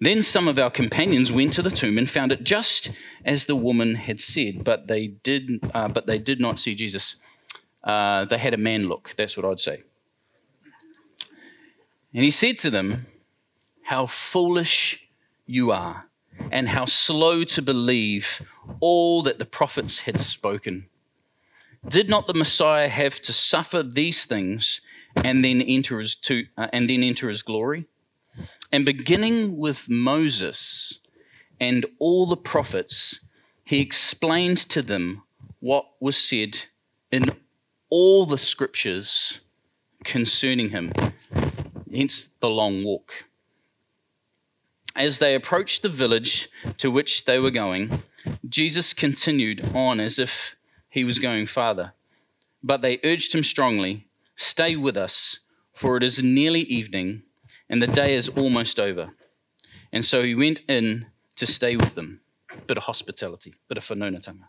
Then 0.00 0.22
some 0.22 0.48
of 0.48 0.58
our 0.58 0.70
companions 0.70 1.30
went 1.30 1.52
to 1.52 1.62
the 1.62 1.70
tomb 1.70 1.98
and 1.98 2.10
found 2.10 2.32
it 2.32 2.44
just 2.44 2.90
as 3.22 3.44
the 3.44 3.56
woman 3.56 3.96
had 3.96 4.20
said, 4.20 4.64
but 4.64 4.88
they 4.88 5.06
did 5.06 5.60
uh, 5.74 5.88
but 5.88 6.06
they 6.06 6.18
did 6.18 6.40
not 6.40 6.58
see 6.58 6.74
Jesus. 6.74 7.16
Uh, 7.82 8.24
they 8.24 8.38
had 8.38 8.54
a 8.54 8.64
man 8.70 8.88
look. 8.88 9.12
That's 9.18 9.36
what 9.36 9.44
I'd 9.44 9.60
say. 9.60 9.82
And 12.14 12.24
he 12.24 12.30
said 12.30 12.56
to 12.58 12.70
them, 12.70 13.06
"How 13.82 14.06
foolish 14.06 15.06
you 15.46 15.72
are." 15.72 16.06
and 16.50 16.68
how 16.68 16.84
slow 16.84 17.44
to 17.44 17.62
believe 17.62 18.42
all 18.80 19.22
that 19.22 19.38
the 19.38 19.44
prophets 19.44 20.00
had 20.00 20.18
spoken. 20.18 20.88
Did 21.88 22.08
not 22.08 22.26
the 22.26 22.34
Messiah 22.34 22.88
have 22.88 23.20
to 23.22 23.32
suffer 23.32 23.82
these 23.82 24.24
things 24.24 24.80
and 25.16 25.44
then 25.44 25.60
enter 25.60 25.98
his, 25.98 26.14
to, 26.16 26.46
uh, 26.56 26.68
and 26.72 26.88
then 26.88 27.02
enter 27.02 27.28
his 27.28 27.42
glory? 27.42 27.86
And 28.72 28.84
beginning 28.84 29.56
with 29.56 29.88
Moses 29.88 30.98
and 31.60 31.86
all 31.98 32.26
the 32.26 32.36
prophets, 32.36 33.20
he 33.64 33.80
explained 33.80 34.58
to 34.58 34.82
them 34.82 35.22
what 35.60 35.86
was 36.00 36.16
said 36.16 36.58
in 37.12 37.30
all 37.90 38.26
the 38.26 38.38
scriptures 38.38 39.40
concerning 40.04 40.70
him. 40.70 40.92
Hence 41.92 42.30
the 42.40 42.50
long 42.50 42.82
walk. 42.82 43.24
As 44.96 45.18
they 45.18 45.34
approached 45.34 45.82
the 45.82 45.88
village 45.88 46.48
to 46.78 46.90
which 46.90 47.24
they 47.24 47.38
were 47.38 47.50
going, 47.50 48.02
Jesus 48.48 48.94
continued 48.94 49.74
on 49.74 50.00
as 50.00 50.18
if 50.18 50.56
he 50.94 51.02
was 51.02 51.18
going 51.18 51.44
farther. 51.44 51.92
But 52.62 52.80
they 52.80 53.00
urged 53.02 53.34
him 53.34 53.42
strongly, 53.42 54.06
Stay 54.36 54.76
with 54.76 54.96
us, 54.96 55.40
for 55.72 55.96
it 55.96 56.04
is 56.04 56.22
nearly 56.22 56.60
evening, 56.60 57.24
and 57.68 57.82
the 57.82 57.88
day 57.88 58.14
is 58.14 58.28
almost 58.28 58.78
over. 58.78 59.10
And 59.92 60.04
so 60.04 60.22
he 60.22 60.36
went 60.36 60.60
in 60.68 61.06
to 61.34 61.46
stay 61.46 61.74
with 61.74 61.96
them. 61.96 62.20
Bit 62.68 62.76
of 62.76 62.84
hospitality, 62.84 63.54
bit 63.68 63.78
of 63.78 63.84
whanaungatanga. 63.84 64.46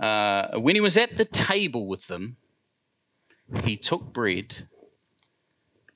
uh, 0.00 0.58
when 0.58 0.74
he 0.74 0.80
was 0.80 0.96
at 0.96 1.16
the 1.16 1.26
table 1.26 1.86
with 1.86 2.06
them, 2.06 2.38
he 3.64 3.76
took 3.76 4.10
bread, 4.14 4.66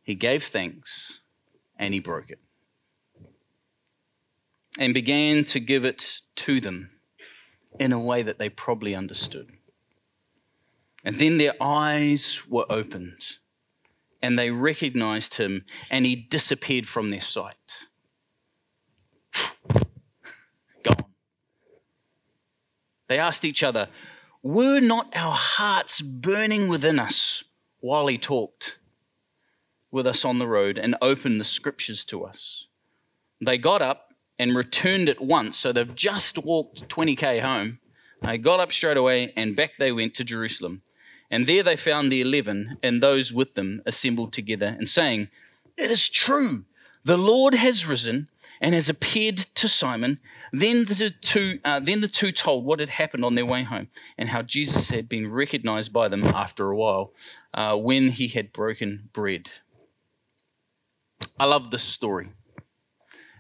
he 0.03 0.15
gave 0.15 0.45
thanks, 0.45 1.21
and 1.79 1.95
he 1.95 2.01
broke 2.01 2.31
it, 2.31 2.41
and 4.79 4.93
began 4.93 5.45
to 5.45 5.61
give 5.61 5.87
it 5.87 6.21
to 6.35 6.61
them 6.61 6.91
in 7.78 7.92
a 7.92 7.99
way 7.99 8.23
that 8.23 8.38
they 8.38 8.49
probably 8.49 8.95
understood. 8.95 9.52
And 11.04 11.18
then 11.18 11.38
their 11.38 11.54
eyes 11.61 12.42
were 12.49 12.66
opened 12.71 13.38
and 14.21 14.38
they 14.38 14.50
recognized 14.50 15.35
him 15.35 15.64
and 15.90 16.04
he 16.04 16.16
disappeared 16.16 16.88
from 16.88 17.11
their 17.11 17.21
sight. 17.21 17.87
Gone. 20.83 21.04
They 23.09 23.18
asked 23.18 23.45
each 23.45 23.62
other, 23.62 23.88
Were 24.42 24.80
not 24.80 25.14
our 25.14 25.35
hearts 25.35 26.00
burning 26.00 26.68
within 26.68 26.99
us 26.99 27.45
while 27.80 28.09
he 28.09 28.18
talked 28.18 28.78
with 29.92 30.06
us 30.06 30.25
on 30.25 30.38
the 30.38 30.49
road 30.49 30.76
and 30.76 30.97
opened 31.00 31.40
the 31.40 31.45
scriptures 31.45 32.04
to 32.06 32.25
us? 32.25 32.66
They 33.40 33.59
got 33.59 33.80
up 33.80 34.06
and 34.38 34.57
returned 34.57 35.09
at 35.09 35.21
once. 35.21 35.59
So 35.59 35.73
they've 35.73 35.95
just 35.95 36.38
walked 36.38 36.88
20k 36.88 37.40
home. 37.40 37.78
They 38.23 38.38
got 38.38 38.61
up 38.61 38.73
straight 38.73 38.97
away 38.97 39.33
and 39.37 39.57
back 39.57 39.73
they 39.78 39.93
went 39.93 40.14
to 40.14 40.25
Jerusalem. 40.25 40.83
And 41.31 41.47
there 41.47 41.62
they 41.62 41.76
found 41.76 42.11
the 42.11 42.21
eleven 42.21 42.78
and 42.83 43.02
those 43.02 43.33
with 43.33 43.55
them 43.55 43.83
assembled 43.85 44.33
together 44.33 44.76
and 44.78 44.88
saying, 44.88 45.28
It 45.76 45.90
is 45.90 46.09
true, 46.09 46.64
the 47.05 47.16
Lord 47.16 47.55
has 47.55 47.87
risen 47.87 48.28
and 48.61 48.75
has 48.75 48.88
appeared 48.88 49.38
to 49.38 49.69
Simon. 49.69 50.21
Then 50.52 50.85
the 50.85 51.12
two, 51.21 51.61
uh, 51.64 51.81
then 51.81 52.00
the 52.00 52.09
two 52.09 52.33
told 52.33 52.64
what 52.64 52.81
had 52.81 52.88
happened 52.88 53.25
on 53.25 53.35
their 53.35 53.47
way 53.47 53.64
home 53.64 53.88
and 54.16 54.28
how 54.28 54.43
Jesus 54.43 54.88
had 54.90 55.09
been 55.09 55.31
recognized 55.31 55.93
by 55.93 56.09
them 56.09 56.25
after 56.25 56.71
a 56.71 56.76
while 56.76 57.12
uh, 57.52 57.76
when 57.76 58.11
he 58.12 58.28
had 58.28 58.52
broken 58.52 59.09
bread. 59.12 59.50
I 61.38 61.47
love 61.47 61.71
this 61.71 61.83
story. 61.83 62.28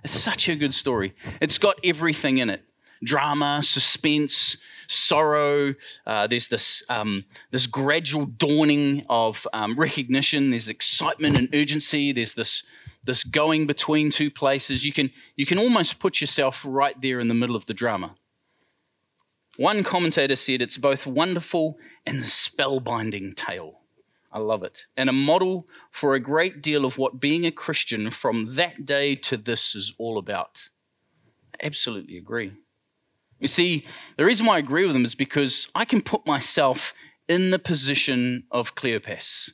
It's 0.06 0.20
such 0.20 0.48
a 0.48 0.54
good 0.54 0.72
story. 0.72 1.16
It's 1.40 1.58
got 1.58 1.80
everything 1.82 2.38
in 2.38 2.48
it 2.48 2.62
drama, 3.02 3.60
suspense, 3.60 4.56
sorrow. 4.86 5.74
Uh, 6.06 6.28
there's 6.28 6.46
this, 6.46 6.84
um, 6.88 7.24
this 7.50 7.66
gradual 7.66 8.26
dawning 8.26 9.04
of 9.10 9.48
um, 9.52 9.74
recognition. 9.74 10.50
There's 10.50 10.68
excitement 10.68 11.36
and 11.36 11.48
urgency. 11.52 12.12
There's 12.12 12.34
this, 12.34 12.62
this 13.04 13.24
going 13.24 13.66
between 13.66 14.10
two 14.10 14.30
places. 14.30 14.84
You 14.84 14.92
can, 14.92 15.10
you 15.34 15.44
can 15.44 15.58
almost 15.58 15.98
put 15.98 16.20
yourself 16.20 16.64
right 16.64 16.94
there 17.02 17.18
in 17.18 17.26
the 17.26 17.34
middle 17.34 17.56
of 17.56 17.66
the 17.66 17.74
drama. 17.74 18.14
One 19.56 19.82
commentator 19.82 20.36
said 20.36 20.62
it's 20.62 20.78
both 20.78 21.04
wonderful 21.04 21.78
and 22.06 22.20
spellbinding 22.22 23.34
tale. 23.34 23.80
I 24.36 24.38
love 24.38 24.62
it. 24.62 24.84
And 24.98 25.08
a 25.08 25.14
model 25.14 25.66
for 25.90 26.14
a 26.14 26.20
great 26.20 26.60
deal 26.60 26.84
of 26.84 26.98
what 26.98 27.20
being 27.20 27.46
a 27.46 27.50
Christian 27.50 28.10
from 28.10 28.56
that 28.56 28.84
day 28.84 29.14
to 29.14 29.38
this 29.38 29.74
is 29.74 29.94
all 29.96 30.18
about. 30.18 30.68
I 31.54 31.64
absolutely 31.64 32.18
agree. 32.18 32.52
You 33.40 33.46
see, 33.46 33.86
the 34.18 34.26
reason 34.26 34.44
why 34.44 34.56
I 34.56 34.58
agree 34.58 34.84
with 34.84 34.92
them 34.92 35.06
is 35.06 35.14
because 35.14 35.70
I 35.74 35.86
can 35.86 36.02
put 36.02 36.26
myself 36.26 36.92
in 37.26 37.50
the 37.50 37.58
position 37.58 38.44
of 38.50 38.74
Cleopas. 38.74 39.52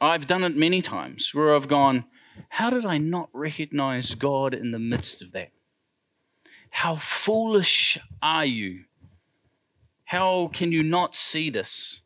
I've 0.00 0.28
done 0.28 0.44
it 0.44 0.56
many 0.56 0.80
times 0.80 1.34
where 1.34 1.52
I've 1.52 1.66
gone, 1.66 2.04
How 2.50 2.70
did 2.70 2.86
I 2.86 2.98
not 2.98 3.28
recognize 3.32 4.14
God 4.14 4.54
in 4.54 4.70
the 4.70 4.78
midst 4.78 5.20
of 5.20 5.32
that? 5.32 5.50
How 6.70 6.94
foolish 6.94 7.98
are 8.22 8.44
you? 8.44 8.84
How 10.04 10.48
can 10.52 10.70
you 10.70 10.84
not 10.84 11.16
see 11.16 11.50
this? 11.50 12.02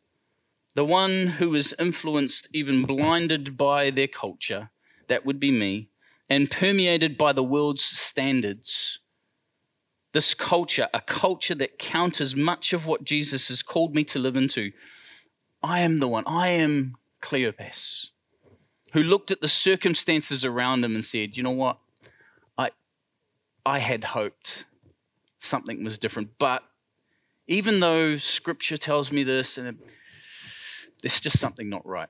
The 0.79 0.85
one 0.85 1.27
who 1.27 1.55
is 1.55 1.75
influenced, 1.77 2.47
even 2.53 2.85
blinded 2.85 3.57
by 3.57 3.89
their 3.89 4.07
culture, 4.07 4.69
that 5.09 5.25
would 5.25 5.37
be 5.37 5.51
me, 5.51 5.89
and 6.29 6.49
permeated 6.49 7.17
by 7.17 7.33
the 7.33 7.43
world's 7.43 7.83
standards 7.83 8.99
this 10.13 10.33
culture, 10.33 10.87
a 10.93 11.01
culture 11.01 11.55
that 11.55 11.79
counters 11.79 12.37
much 12.37 12.71
of 12.71 12.87
what 12.87 13.03
Jesus 13.03 13.49
has 13.49 13.61
called 13.61 13.93
me 13.93 14.05
to 14.05 14.19
live 14.19 14.37
into. 14.37 14.71
I 15.61 15.81
am 15.81 15.99
the 15.99 16.07
one. 16.07 16.23
I 16.25 16.47
am 16.51 16.95
Cleopas, 17.21 18.11
who 18.93 19.03
looked 19.03 19.31
at 19.31 19.41
the 19.41 19.49
circumstances 19.49 20.45
around 20.45 20.85
him 20.85 20.95
and 20.95 21.03
said, 21.03 21.35
"You 21.35 21.43
know 21.43 21.51
what? 21.51 21.79
I, 22.57 22.71
I 23.65 23.79
had 23.79 24.05
hoped 24.05 24.63
something 25.39 25.83
was 25.83 25.99
different, 25.99 26.37
but 26.39 26.63
even 27.47 27.81
though 27.81 28.15
Scripture 28.15 28.77
tells 28.77 29.11
me 29.11 29.23
this, 29.23 29.57
and 29.57 29.77
there's 31.01 31.21
just 31.21 31.39
something 31.39 31.69
not 31.69 31.85
right." 31.85 32.09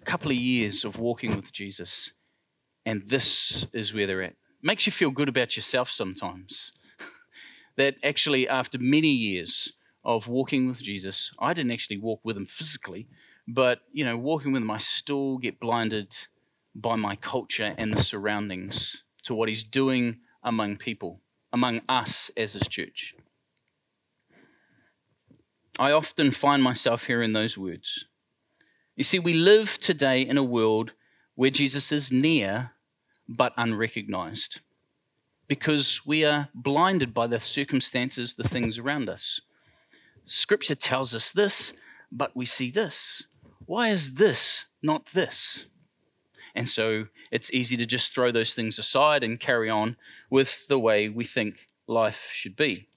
A 0.00 0.04
couple 0.04 0.30
of 0.30 0.36
years 0.36 0.84
of 0.84 0.98
walking 0.98 1.36
with 1.36 1.52
Jesus, 1.52 2.12
and 2.86 3.06
this 3.08 3.66
is 3.72 3.92
where 3.92 4.06
they're 4.06 4.22
at 4.22 4.36
makes 4.62 4.86
you 4.86 4.92
feel 4.92 5.10
good 5.10 5.28
about 5.28 5.56
yourself 5.56 5.90
sometimes. 5.90 6.72
that 7.76 7.96
actually, 8.02 8.48
after 8.48 8.78
many 8.78 9.10
years 9.10 9.72
of 10.04 10.28
walking 10.28 10.66
with 10.66 10.82
Jesus, 10.82 11.32
I 11.38 11.54
didn't 11.54 11.72
actually 11.72 11.98
walk 11.98 12.20
with 12.24 12.36
him 12.36 12.46
physically, 12.46 13.08
but 13.46 13.80
you 13.92 14.04
know, 14.04 14.16
walking 14.16 14.52
with 14.52 14.62
him, 14.62 14.70
I 14.70 14.78
still 14.78 15.38
get 15.38 15.60
blinded 15.60 16.16
by 16.74 16.96
my 16.96 17.16
culture 17.16 17.74
and 17.76 17.92
the 17.92 18.02
surroundings 18.02 19.02
to 19.24 19.34
what 19.34 19.48
he's 19.48 19.64
doing 19.64 20.20
among 20.42 20.76
people, 20.76 21.20
among 21.52 21.80
us 21.88 22.30
as 22.36 22.52
his 22.52 22.68
church. 22.68 23.14
I 25.78 25.92
often 25.92 26.32
find 26.32 26.62
myself 26.62 27.04
hearing 27.04 27.32
those 27.32 27.56
words. 27.56 28.04
You 28.96 29.04
see, 29.04 29.18
we 29.18 29.32
live 29.32 29.78
today 29.78 30.22
in 30.22 30.36
a 30.36 30.42
world 30.42 30.92
where 31.36 31.50
Jesus 31.50 31.92
is 31.92 32.10
near 32.10 32.72
but 33.28 33.52
unrecognized 33.56 34.60
because 35.46 36.04
we 36.04 36.24
are 36.24 36.48
blinded 36.52 37.14
by 37.14 37.28
the 37.28 37.38
circumstances, 37.38 38.34
the 38.34 38.48
things 38.48 38.76
around 38.78 39.08
us. 39.08 39.40
Scripture 40.24 40.74
tells 40.74 41.14
us 41.14 41.30
this, 41.30 41.72
but 42.10 42.36
we 42.36 42.44
see 42.44 42.70
this. 42.70 43.24
Why 43.64 43.90
is 43.90 44.14
this 44.14 44.66
not 44.82 45.06
this? 45.06 45.66
And 46.54 46.68
so 46.68 47.06
it's 47.30 47.52
easy 47.52 47.76
to 47.76 47.86
just 47.86 48.12
throw 48.12 48.32
those 48.32 48.52
things 48.52 48.78
aside 48.78 49.22
and 49.22 49.38
carry 49.38 49.70
on 49.70 49.96
with 50.28 50.66
the 50.66 50.78
way 50.78 51.08
we 51.08 51.24
think 51.24 51.68
life 51.86 52.30
should 52.32 52.56
be. 52.56 52.88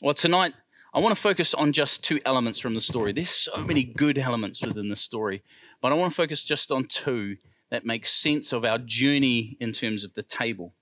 Well, 0.00 0.14
tonight, 0.14 0.54
I 0.94 1.00
want 1.00 1.16
to 1.16 1.20
focus 1.20 1.54
on 1.54 1.72
just 1.72 2.04
two 2.04 2.20
elements 2.26 2.58
from 2.58 2.74
the 2.74 2.80
story. 2.80 3.12
There's 3.12 3.30
so 3.30 3.56
many 3.58 3.82
good 3.82 4.18
elements 4.18 4.60
within 4.60 4.90
the 4.90 4.96
story, 4.96 5.42
but 5.80 5.90
I 5.90 5.94
want 5.94 6.12
to 6.12 6.14
focus 6.14 6.44
just 6.44 6.70
on 6.70 6.84
two 6.84 7.36
that 7.70 7.86
make 7.86 8.06
sense 8.06 8.52
of 8.52 8.62
our 8.62 8.76
journey 8.76 9.56
in 9.58 9.72
terms 9.72 10.04
of 10.04 10.12
the 10.12 10.22
table. 10.22 10.74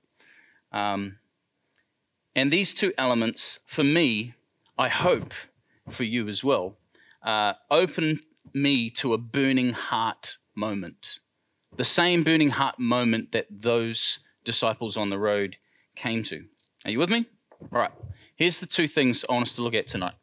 Um, 0.73 1.19
and 2.35 2.52
these 2.52 2.75
two 2.75 2.93
elements, 2.99 3.61
for 3.67 3.85
me, 3.85 4.35
I 4.76 4.88
hope 4.88 5.33
for 5.88 6.02
you 6.02 6.29
as 6.29 6.43
well, 6.43 6.76
uh, 7.23 7.52
open 7.71 8.21
me 8.52 8.90
to 8.90 9.14
a 9.14 9.19
burning 9.19 9.75
heart 9.75 10.38
moment. 10.57 11.21
The 11.76 11.85
same 11.85 12.25
burning 12.25 12.50
heart 12.50 12.81
moment 12.81 13.31
that 13.31 13.47
those 13.49 14.19
disciples 14.43 14.97
on 14.97 15.11
the 15.11 15.19
road 15.19 15.57
came 15.95 16.25
to. 16.25 16.47
Are 16.85 16.90
you 16.90 16.99
with 16.99 17.11
me? 17.11 17.26
All 17.73 17.79
right. 17.79 17.93
Here's 18.40 18.59
the 18.59 18.64
two 18.64 18.88
things 18.88 19.23
I 19.28 19.35
want 19.35 19.49
us 19.49 19.54
to 19.56 19.62
look 19.62 19.75
at 19.75 19.87
tonight. 19.87 20.14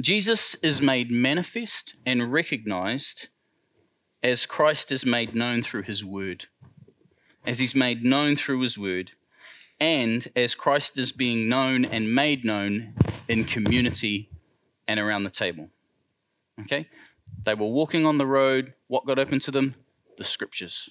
Jesus 0.00 0.54
is 0.62 0.80
made 0.80 1.10
manifest 1.10 1.94
and 2.06 2.32
recognized 2.32 3.28
as 4.22 4.46
Christ 4.46 4.90
is 4.90 5.04
made 5.04 5.34
known 5.34 5.60
through 5.60 5.82
his 5.82 6.06
word, 6.06 6.46
as 7.44 7.58
he's 7.58 7.74
made 7.74 8.02
known 8.02 8.34
through 8.34 8.62
his 8.62 8.78
word, 8.78 9.10
and 9.78 10.26
as 10.34 10.54
Christ 10.54 10.96
is 10.96 11.12
being 11.12 11.50
known 11.50 11.84
and 11.84 12.14
made 12.14 12.46
known 12.46 12.94
in 13.28 13.44
community 13.44 14.30
and 14.88 14.98
around 14.98 15.24
the 15.24 15.30
table. 15.30 15.68
Okay? 16.62 16.88
They 17.44 17.52
were 17.52 17.66
walking 17.66 18.06
on 18.06 18.16
the 18.16 18.26
road. 18.26 18.72
What 18.86 19.04
got 19.04 19.18
open 19.18 19.38
to 19.40 19.50
them? 19.50 19.74
The 20.16 20.24
scriptures. 20.24 20.88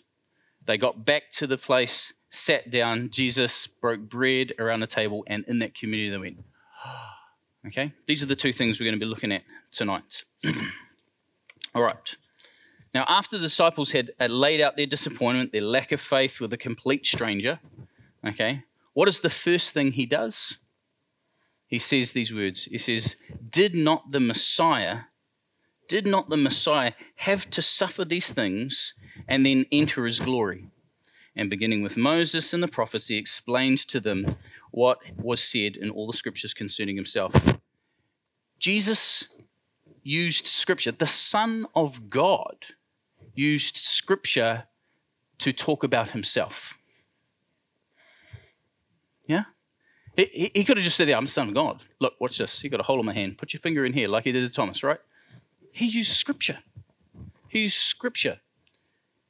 They 0.64 0.78
got 0.78 1.04
back 1.04 1.32
to 1.38 1.48
the 1.48 1.58
place, 1.58 2.14
sat 2.30 2.70
down. 2.70 3.10
Jesus 3.10 3.68
broke 3.68 4.02
bread 4.02 4.54
around 4.60 4.80
the 4.82 4.88
table, 4.88 5.24
and 5.28 5.44
in 5.48 5.60
that 5.60 5.76
community 5.76 6.10
they 6.10 6.18
went, 6.18 6.44
Okay? 7.68 7.94
These 8.06 8.24
are 8.24 8.28
the 8.28 8.36
two 8.36 8.54
things 8.54 8.80
we're 8.80 8.86
going 8.86 9.00
to 9.00 9.06
be 9.06 9.10
looking 9.10 9.32
at 9.32 9.44
tonight. 9.72 10.24
All 11.76 11.84
right. 11.84 12.16
Now, 12.94 13.06
after 13.08 13.38
the 13.38 13.44
disciples 13.44 13.92
had, 13.92 14.12
laid 14.20 14.62
out 14.62 14.76
their 14.76 14.86
disappointment, 14.86 15.52
their 15.52 15.62
lack 15.62 15.92
of 15.92 16.02
faith 16.02 16.40
with 16.40 16.54
a 16.54 16.58
complete 16.58 17.06
stranger, 17.06 17.60
okay, 18.26 18.64
what 18.94 19.08
is 19.08 19.20
the 19.20 19.30
first 19.30 19.72
thing 19.72 19.92
he 19.92 20.06
does? 20.06 20.58
He 21.68 21.78
says 21.78 22.14
these 22.14 22.34
words. 22.34 22.66
He 22.66 22.80
says, 22.80 23.16
Did 23.50 23.76
not 23.76 24.12
the 24.12 24.20
Messiah, 24.20 25.02
did 25.88 26.08
not 26.08 26.30
the 26.30 26.38
Messiah 26.38 26.94
have 27.18 27.50
to 27.52 27.62
suffer 27.62 28.04
these 28.04 28.34
things 28.34 28.96
and 29.28 29.46
then 29.46 29.66
enter 29.72 30.06
his 30.06 30.20
glory? 30.20 30.66
And 31.40 31.50
beginning 31.50 31.82
with 31.82 31.96
Moses 31.96 32.54
and 32.54 32.62
the 32.62 32.68
prophets, 32.68 33.08
he 33.08 33.16
explained 33.16 33.78
to 33.88 34.02
them 34.02 34.36
what 34.72 35.00
was 35.16 35.42
said 35.42 35.78
in 35.78 35.90
all 35.90 36.06
the 36.06 36.18
scriptures 36.18 36.54
concerning 36.54 36.98
himself. 36.98 37.34
Jesus 38.60 39.24
used 40.04 40.48
scripture, 40.48 40.92
the 40.92 41.08
Son 41.08 41.66
of 41.74 42.10
God 42.10 42.58
used 43.34 43.78
scripture 43.78 44.66
to 45.38 45.54
talk 45.54 45.86
about 45.86 46.10
himself. 46.10 46.78
Yeah? 49.26 49.44
He, 50.18 50.66
could 50.66 50.76
have 50.76 50.84
just 50.84 50.98
said, 50.98 51.10
I'm 51.10 51.24
the 51.24 51.32
Son 51.32 51.48
of 51.48 51.54
God. 51.54 51.84
Look, 52.02 52.16
watch 52.20 52.38
this. 52.38 52.62
You 52.66 52.70
got 52.70 52.82
a 52.82 52.84
hole 52.84 53.00
in 53.00 53.06
my 53.06 53.14
hand. 53.14 53.38
Put 53.38 53.54
your 53.54 53.62
finger 53.62 53.86
in 53.86 53.94
here, 53.94 54.10
like 54.10 54.26
he 54.26 54.34
did 54.34 54.46
to 54.46 54.54
Thomas, 54.54 54.84
right? 54.84 55.00
He 55.72 55.86
used 55.86 56.12
scripture. 56.12 56.60
He 57.48 57.62
used 57.62 57.78
scripture. 57.78 58.42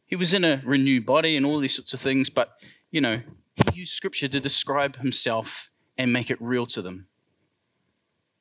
He 0.10 0.16
was 0.16 0.34
in 0.34 0.44
a 0.44 0.60
renewed 0.66 1.06
body 1.06 1.38
and 1.38 1.46
all 1.46 1.60
these 1.60 1.75
sorts 1.75 1.94
of 1.94 2.01
things, 2.01 2.32
but, 2.32 2.54
you 2.89 3.00
know, 3.00 3.22
he 3.54 3.80
used 3.80 3.94
scripture 3.94 4.28
to 4.28 4.39
describe 4.39 4.96
himself 4.98 5.70
and 6.00 6.12
make 6.12 6.32
it 6.32 6.42
real 6.42 6.66
to 6.66 6.82
them. 6.82 7.06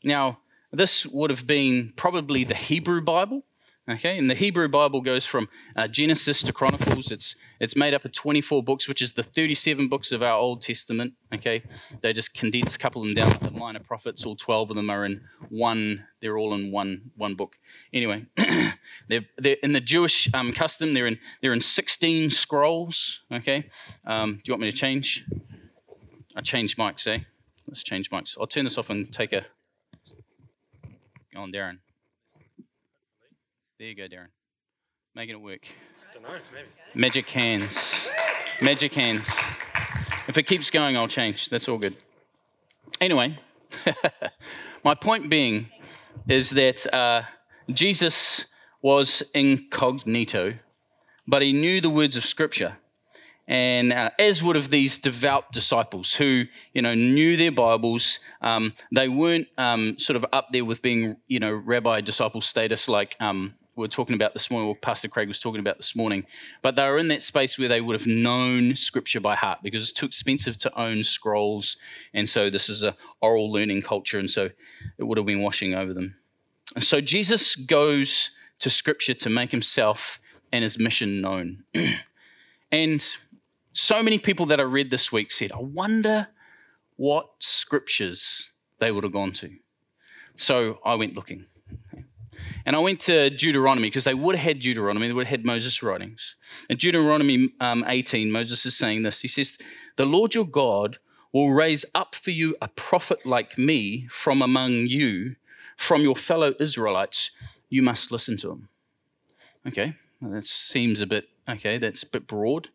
Now, 0.02 0.38
this 0.72 1.06
would 1.06 1.28
have 1.28 1.46
been 1.46 1.92
probably 1.94 2.42
the 2.42 2.54
Hebrew 2.54 3.02
Bible. 3.02 3.44
Okay, 3.90 4.18
and 4.18 4.28
the 4.28 4.34
Hebrew 4.34 4.68
Bible 4.68 5.00
goes 5.00 5.24
from 5.24 5.48
uh, 5.74 5.88
Genesis 5.88 6.42
to 6.42 6.52
Chronicles. 6.52 7.10
It's 7.10 7.34
it's 7.58 7.74
made 7.74 7.94
up 7.94 8.04
of 8.04 8.12
24 8.12 8.62
books, 8.62 8.86
which 8.86 9.00
is 9.00 9.12
the 9.12 9.22
37 9.22 9.88
books 9.88 10.12
of 10.12 10.22
our 10.22 10.34
Old 10.36 10.60
Testament. 10.60 11.14
Okay, 11.34 11.62
they 12.02 12.12
just 12.12 12.34
condense 12.34 12.76
a 12.76 12.78
couple 12.78 13.00
of 13.00 13.08
them 13.08 13.14
down 13.14 13.30
to 13.30 13.38
the 13.38 13.50
minor 13.50 13.80
prophets. 13.80 14.26
All 14.26 14.36
12 14.36 14.70
of 14.70 14.76
them 14.76 14.90
are 14.90 15.06
in 15.06 15.22
one. 15.48 16.06
They're 16.20 16.36
all 16.36 16.52
in 16.52 16.70
one 16.70 17.12
one 17.16 17.34
book. 17.34 17.56
Anyway, 17.90 18.26
they're, 19.08 19.24
they're 19.38 19.56
in 19.62 19.72
the 19.72 19.80
Jewish 19.80 20.28
um, 20.34 20.52
custom. 20.52 20.92
They're 20.92 21.06
in 21.06 21.18
they're 21.40 21.54
in 21.54 21.62
16 21.62 22.28
scrolls. 22.28 23.20
Okay, 23.32 23.70
um, 24.06 24.34
do 24.34 24.40
you 24.44 24.52
want 24.52 24.60
me 24.60 24.70
to 24.70 24.76
change? 24.76 25.24
I 26.36 26.42
changed 26.42 26.76
mics. 26.76 27.06
Eh? 27.06 27.20
Let's 27.66 27.82
change 27.82 28.10
mics. 28.10 28.36
I'll 28.38 28.46
turn 28.46 28.64
this 28.64 28.76
off 28.76 28.90
and 28.90 29.10
take 29.10 29.32
a. 29.32 29.46
Go 31.32 31.40
on, 31.40 31.52
Darren. 31.52 31.78
There 33.78 33.86
you 33.86 33.94
go, 33.94 34.08
Darren. 34.08 34.26
Making 35.14 35.36
it 35.36 35.40
work. 35.40 35.60
Don't 36.12 36.24
know, 36.24 36.30
maybe. 36.52 36.66
Magic 36.96 37.30
hands. 37.30 38.08
Magic 38.60 38.92
hands. 38.92 39.38
If 40.26 40.36
it 40.36 40.48
keeps 40.48 40.68
going, 40.68 40.96
I'll 40.96 41.06
change. 41.06 41.48
That's 41.48 41.68
all 41.68 41.78
good. 41.78 41.94
Anyway, 43.00 43.38
my 44.84 44.96
point 44.96 45.30
being 45.30 45.68
is 46.28 46.50
that 46.50 46.92
uh, 46.92 47.22
Jesus 47.70 48.46
was 48.82 49.22
incognito, 49.32 50.54
but 51.28 51.42
he 51.42 51.52
knew 51.52 51.80
the 51.80 51.90
words 51.90 52.16
of 52.16 52.24
Scripture. 52.24 52.78
And 53.46 53.92
uh, 53.92 54.10
as 54.18 54.42
would 54.42 54.56
have 54.56 54.70
these 54.70 54.98
devout 54.98 55.52
disciples 55.52 56.14
who, 56.14 56.46
you 56.74 56.82
know, 56.82 56.94
knew 56.94 57.36
their 57.36 57.52
Bibles. 57.52 58.18
Um, 58.42 58.74
they 58.92 59.08
weren't 59.08 59.46
um, 59.56 60.00
sort 60.00 60.16
of 60.16 60.26
up 60.32 60.48
there 60.50 60.64
with 60.64 60.82
being, 60.82 61.16
you 61.28 61.38
know, 61.38 61.52
rabbi 61.52 62.00
disciple 62.00 62.40
status 62.40 62.88
like 62.88 63.16
um, 63.20 63.54
were 63.82 63.88
talking 63.88 64.14
about 64.14 64.32
this 64.32 64.50
morning, 64.50 64.68
or 64.68 64.76
Pastor 64.76 65.08
Craig 65.08 65.28
was 65.28 65.38
talking 65.38 65.60
about 65.60 65.76
this 65.76 65.94
morning, 65.96 66.26
but 66.62 66.76
they 66.76 66.88
were 66.88 66.98
in 66.98 67.08
that 67.08 67.22
space 67.22 67.58
where 67.58 67.68
they 67.68 67.80
would 67.80 67.98
have 67.98 68.06
known 68.06 68.76
Scripture 68.76 69.20
by 69.20 69.34
heart 69.34 69.60
because 69.62 69.82
it's 69.82 69.92
too 69.92 70.06
expensive 70.06 70.58
to 70.58 70.80
own 70.80 71.04
scrolls, 71.04 71.76
and 72.12 72.28
so 72.28 72.50
this 72.50 72.68
is 72.68 72.82
a 72.82 72.96
oral 73.20 73.52
learning 73.52 73.82
culture, 73.82 74.18
and 74.18 74.30
so 74.30 74.50
it 74.98 75.04
would 75.04 75.18
have 75.18 75.26
been 75.26 75.42
washing 75.42 75.74
over 75.74 75.94
them. 75.94 76.16
And 76.74 76.84
so 76.84 77.00
Jesus 77.00 77.56
goes 77.56 78.30
to 78.58 78.70
Scripture 78.70 79.14
to 79.14 79.30
make 79.30 79.50
himself 79.50 80.20
and 80.52 80.62
his 80.62 80.78
mission 80.78 81.20
known. 81.20 81.64
and 82.72 83.04
so 83.72 84.02
many 84.02 84.18
people 84.18 84.46
that 84.46 84.58
I 84.58 84.64
read 84.64 84.90
this 84.90 85.12
week 85.12 85.30
said, 85.30 85.52
I 85.52 85.60
wonder 85.60 86.28
what 86.96 87.30
scriptures 87.38 88.50
they 88.80 88.90
would 88.90 89.04
have 89.04 89.12
gone 89.12 89.32
to. 89.34 89.50
So 90.36 90.78
I 90.84 90.94
went 90.94 91.14
looking. 91.14 91.46
And 92.64 92.76
I 92.76 92.78
went 92.78 93.00
to 93.00 93.30
Deuteronomy 93.30 93.88
because 93.88 94.04
they 94.04 94.14
would 94.14 94.36
have 94.36 94.44
had 94.44 94.60
Deuteronomy, 94.60 95.08
they 95.08 95.12
would 95.12 95.26
have 95.26 95.40
had 95.40 95.44
Moses' 95.44 95.82
writings. 95.82 96.36
In 96.68 96.76
Deuteronomy 96.76 97.50
um, 97.60 97.84
18, 97.86 98.30
Moses 98.30 98.64
is 98.66 98.76
saying 98.76 99.02
this. 99.02 99.20
He 99.20 99.28
says, 99.28 99.56
The 99.96 100.06
Lord 100.06 100.34
your 100.34 100.46
God 100.46 100.98
will 101.32 101.50
raise 101.50 101.84
up 101.94 102.14
for 102.14 102.30
you 102.30 102.56
a 102.60 102.68
prophet 102.68 103.24
like 103.26 103.58
me 103.58 104.06
from 104.10 104.42
among 104.42 104.72
you, 104.72 105.36
from 105.76 106.02
your 106.02 106.16
fellow 106.16 106.54
Israelites. 106.58 107.30
You 107.68 107.82
must 107.82 108.10
listen 108.10 108.36
to 108.38 108.52
him. 108.52 108.68
Okay, 109.66 109.94
well, 110.20 110.32
that 110.32 110.46
seems 110.46 111.00
a 111.00 111.06
bit, 111.06 111.28
okay, 111.48 111.78
that's 111.78 112.02
a 112.02 112.06
bit 112.06 112.26
broad. 112.26 112.68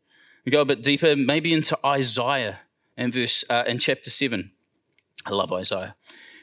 We 0.45 0.51
go 0.51 0.61
a 0.61 0.65
bit 0.65 0.83
deeper, 0.83 1.15
maybe 1.15 1.53
into 1.53 1.77
Isaiah 1.85 2.59
in 2.97 3.11
verse 3.11 3.43
uh, 3.49 3.63
in 3.65 3.79
chapter 3.79 4.09
7. 4.09 4.51
I 5.25 5.31
love 5.31 5.53
Isaiah. 5.53 5.95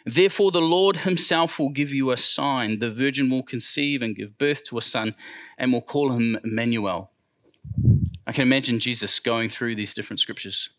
Therefore, 0.04 0.50
the 0.50 0.60
Lord 0.60 0.98
himself 0.98 1.58
will 1.58 1.68
give 1.68 1.92
you 1.92 2.10
a 2.10 2.16
sign. 2.16 2.78
The 2.78 2.90
virgin 2.90 3.30
will 3.30 3.42
conceive 3.42 4.02
and 4.02 4.16
give 4.16 4.38
birth 4.38 4.64
to 4.64 4.78
a 4.78 4.82
son, 4.82 5.14
and 5.58 5.72
will 5.72 5.82
call 5.82 6.12
him 6.12 6.38
Emmanuel. 6.42 7.10
I 8.26 8.32
can 8.32 8.42
imagine 8.42 8.78
Jesus 8.78 9.18
going 9.18 9.48
through 9.48 9.74
these 9.74 9.94
different 9.94 10.20
scriptures. 10.20 10.70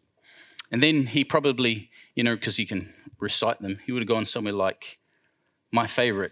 And 0.71 0.81
then 0.81 1.07
he 1.07 1.23
probably, 1.23 1.89
you 2.15 2.23
know, 2.23 2.35
because 2.35 2.55
he 2.55 2.65
can 2.65 2.93
recite 3.19 3.61
them, 3.61 3.79
he 3.85 3.91
would 3.91 4.01
have 4.01 4.07
gone 4.07 4.25
somewhere 4.25 4.53
like 4.53 4.99
my 5.71 5.85
favorite, 5.85 6.31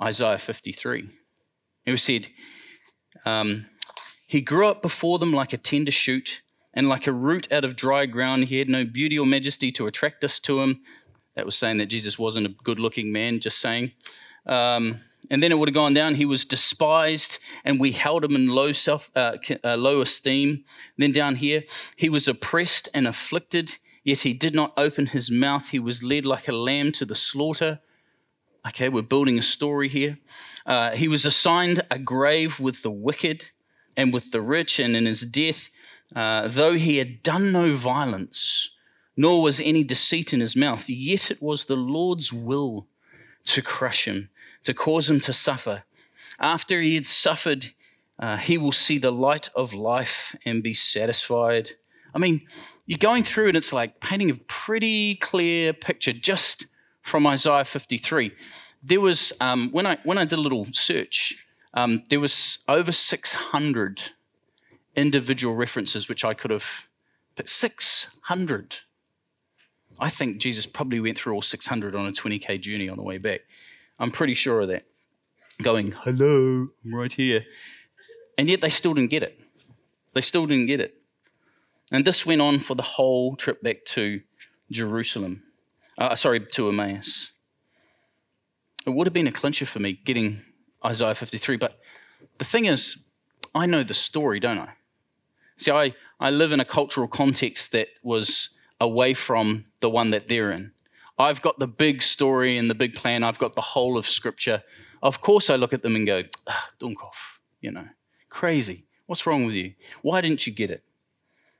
Isaiah 0.00 0.38
53. 0.38 1.10
He 1.84 1.96
said, 1.96 2.28
um, 3.26 3.66
He 4.26 4.40
grew 4.40 4.68
up 4.68 4.82
before 4.82 5.18
them 5.18 5.32
like 5.32 5.52
a 5.52 5.58
tender 5.58 5.92
shoot, 5.92 6.42
and 6.72 6.88
like 6.88 7.06
a 7.06 7.12
root 7.12 7.50
out 7.52 7.64
of 7.64 7.76
dry 7.76 8.06
ground. 8.06 8.44
He 8.44 8.58
had 8.58 8.68
no 8.68 8.84
beauty 8.84 9.18
or 9.18 9.26
majesty 9.26 9.72
to 9.72 9.86
attract 9.86 10.22
us 10.24 10.38
to 10.40 10.60
him. 10.60 10.80
That 11.40 11.46
was 11.46 11.56
saying 11.56 11.78
that 11.78 11.86
Jesus 11.86 12.18
wasn't 12.18 12.44
a 12.44 12.50
good 12.50 12.78
looking 12.78 13.12
man, 13.12 13.40
just 13.40 13.60
saying. 13.60 13.92
Um, 14.44 15.00
and 15.30 15.42
then 15.42 15.50
it 15.52 15.58
would 15.58 15.70
have 15.70 15.74
gone 15.74 15.94
down. 15.94 16.16
He 16.16 16.26
was 16.26 16.44
despised, 16.44 17.38
and 17.64 17.80
we 17.80 17.92
held 17.92 18.22
him 18.24 18.36
in 18.36 18.48
low 18.48 18.72
self, 18.72 19.10
uh, 19.16 19.38
uh, 19.64 19.78
low 19.78 20.02
esteem. 20.02 20.64
Then 20.98 21.12
down 21.12 21.36
here, 21.36 21.64
he 21.96 22.10
was 22.10 22.28
oppressed 22.28 22.90
and 22.92 23.06
afflicted, 23.06 23.78
yet 24.04 24.18
he 24.18 24.34
did 24.34 24.54
not 24.54 24.74
open 24.76 25.06
his 25.06 25.30
mouth. 25.30 25.70
He 25.70 25.78
was 25.78 26.02
led 26.02 26.26
like 26.26 26.46
a 26.46 26.52
lamb 26.52 26.92
to 26.92 27.06
the 27.06 27.14
slaughter. 27.14 27.80
Okay, 28.68 28.90
we're 28.90 29.00
building 29.00 29.38
a 29.38 29.42
story 29.42 29.88
here. 29.88 30.18
Uh, 30.66 30.90
he 30.90 31.08
was 31.08 31.24
assigned 31.24 31.80
a 31.90 31.98
grave 31.98 32.60
with 32.60 32.82
the 32.82 32.90
wicked 32.90 33.46
and 33.96 34.12
with 34.12 34.30
the 34.30 34.42
rich, 34.42 34.78
and 34.78 34.94
in 34.94 35.06
his 35.06 35.22
death, 35.22 35.70
uh, 36.14 36.48
though 36.48 36.74
he 36.74 36.98
had 36.98 37.22
done 37.22 37.50
no 37.50 37.76
violence, 37.76 38.72
nor 39.20 39.42
was 39.42 39.60
any 39.60 39.84
deceit 39.84 40.32
in 40.32 40.40
his 40.40 40.56
mouth. 40.56 40.88
Yet 40.88 41.30
it 41.30 41.42
was 41.42 41.66
the 41.66 41.76
Lord's 41.76 42.32
will 42.32 42.86
to 43.44 43.60
crush 43.60 44.06
him, 44.06 44.30
to 44.64 44.72
cause 44.72 45.10
him 45.10 45.20
to 45.20 45.34
suffer. 45.34 45.82
After 46.38 46.80
he 46.80 46.94
had 46.94 47.04
suffered, 47.04 47.72
uh, 48.18 48.38
he 48.38 48.56
will 48.56 48.72
see 48.72 48.96
the 48.96 49.12
light 49.12 49.50
of 49.54 49.74
life 49.74 50.34
and 50.46 50.62
be 50.62 50.72
satisfied. 50.72 51.72
I 52.14 52.18
mean, 52.18 52.46
you're 52.86 52.96
going 52.96 53.22
through 53.22 53.48
and 53.48 53.58
it's 53.58 53.74
like 53.74 54.00
painting 54.00 54.30
a 54.30 54.36
pretty 54.36 55.16
clear 55.16 55.74
picture 55.74 56.14
just 56.14 56.64
from 57.02 57.26
Isaiah 57.26 57.66
53. 57.66 58.32
There 58.82 59.02
was, 59.02 59.34
um, 59.38 59.68
when, 59.70 59.84
I, 59.86 59.98
when 60.02 60.16
I 60.16 60.24
did 60.24 60.38
a 60.38 60.42
little 60.42 60.66
search, 60.72 61.44
um, 61.74 62.04
there 62.08 62.20
was 62.20 62.60
over 62.66 62.90
600 62.90 64.02
individual 64.96 65.56
references 65.56 66.08
which 66.08 66.24
I 66.24 66.32
could 66.32 66.50
have, 66.50 66.86
but 67.36 67.50
600 67.50 68.78
I 70.00 70.08
think 70.08 70.38
Jesus 70.38 70.64
probably 70.64 70.98
went 70.98 71.18
through 71.18 71.34
all 71.34 71.42
600 71.42 71.94
on 71.94 72.06
a 72.06 72.12
20k 72.12 72.60
journey 72.60 72.88
on 72.88 72.96
the 72.96 73.02
way 73.02 73.18
back. 73.18 73.42
I'm 73.98 74.10
pretty 74.10 74.34
sure 74.34 74.60
of 74.60 74.68
that. 74.68 74.84
Going, 75.62 75.92
hello, 75.92 76.68
I'm 76.84 76.94
right 76.94 77.12
here. 77.12 77.44
And 78.38 78.48
yet 78.48 78.62
they 78.62 78.70
still 78.70 78.94
didn't 78.94 79.10
get 79.10 79.22
it. 79.22 79.38
They 80.14 80.22
still 80.22 80.46
didn't 80.46 80.66
get 80.66 80.80
it. 80.80 80.94
And 81.92 82.04
this 82.06 82.24
went 82.24 82.40
on 82.40 82.60
for 82.60 82.74
the 82.74 82.82
whole 82.82 83.36
trip 83.36 83.62
back 83.62 83.84
to 83.86 84.22
Jerusalem. 84.70 85.42
Uh, 85.98 86.14
sorry, 86.14 86.40
to 86.40 86.68
Emmaus. 86.70 87.32
It 88.86 88.90
would 88.90 89.06
have 89.06 89.12
been 89.12 89.26
a 89.26 89.32
clincher 89.32 89.66
for 89.66 89.80
me 89.80 90.00
getting 90.04 90.40
Isaiah 90.82 91.14
53, 91.14 91.58
but 91.58 91.78
the 92.38 92.44
thing 92.44 92.64
is, 92.64 92.96
I 93.54 93.66
know 93.66 93.82
the 93.82 93.92
story, 93.92 94.40
don't 94.40 94.58
I? 94.58 94.70
See, 95.58 95.70
I, 95.70 95.94
I 96.18 96.30
live 96.30 96.52
in 96.52 96.60
a 96.60 96.64
cultural 96.64 97.06
context 97.06 97.72
that 97.72 97.88
was 98.02 98.50
away 98.80 99.14
from 99.14 99.66
the 99.80 99.90
one 99.90 100.10
that 100.10 100.28
they're 100.28 100.50
in. 100.50 100.72
I've 101.18 101.42
got 101.42 101.58
the 101.58 101.66
big 101.66 102.02
story 102.02 102.56
and 102.56 102.70
the 102.70 102.74
big 102.74 102.94
plan. 102.94 103.22
I've 103.22 103.38
got 103.38 103.54
the 103.54 103.60
whole 103.60 103.98
of 103.98 104.08
Scripture. 104.08 104.62
Of 105.02 105.20
course, 105.20 105.50
I 105.50 105.56
look 105.56 105.72
at 105.72 105.82
them 105.82 105.94
and 105.94 106.06
go, 106.06 106.22
Dunkov, 106.80 107.38
you 107.60 107.70
know, 107.70 107.88
crazy. 108.30 108.86
What's 109.06 109.26
wrong 109.26 109.44
with 109.44 109.54
you? 109.54 109.74
Why 110.02 110.20
didn't 110.20 110.46
you 110.46 110.52
get 110.52 110.70
it? 110.70 110.82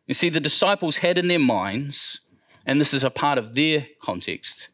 You 0.06 0.14
see, 0.14 0.28
the 0.28 0.40
disciples 0.40 0.98
had 0.98 1.18
in 1.18 1.28
their 1.28 1.38
minds, 1.38 2.20
and 2.66 2.80
this 2.80 2.94
is 2.94 3.04
a 3.04 3.10
part 3.10 3.38
of 3.38 3.54
their 3.54 3.86
context, 4.02 4.70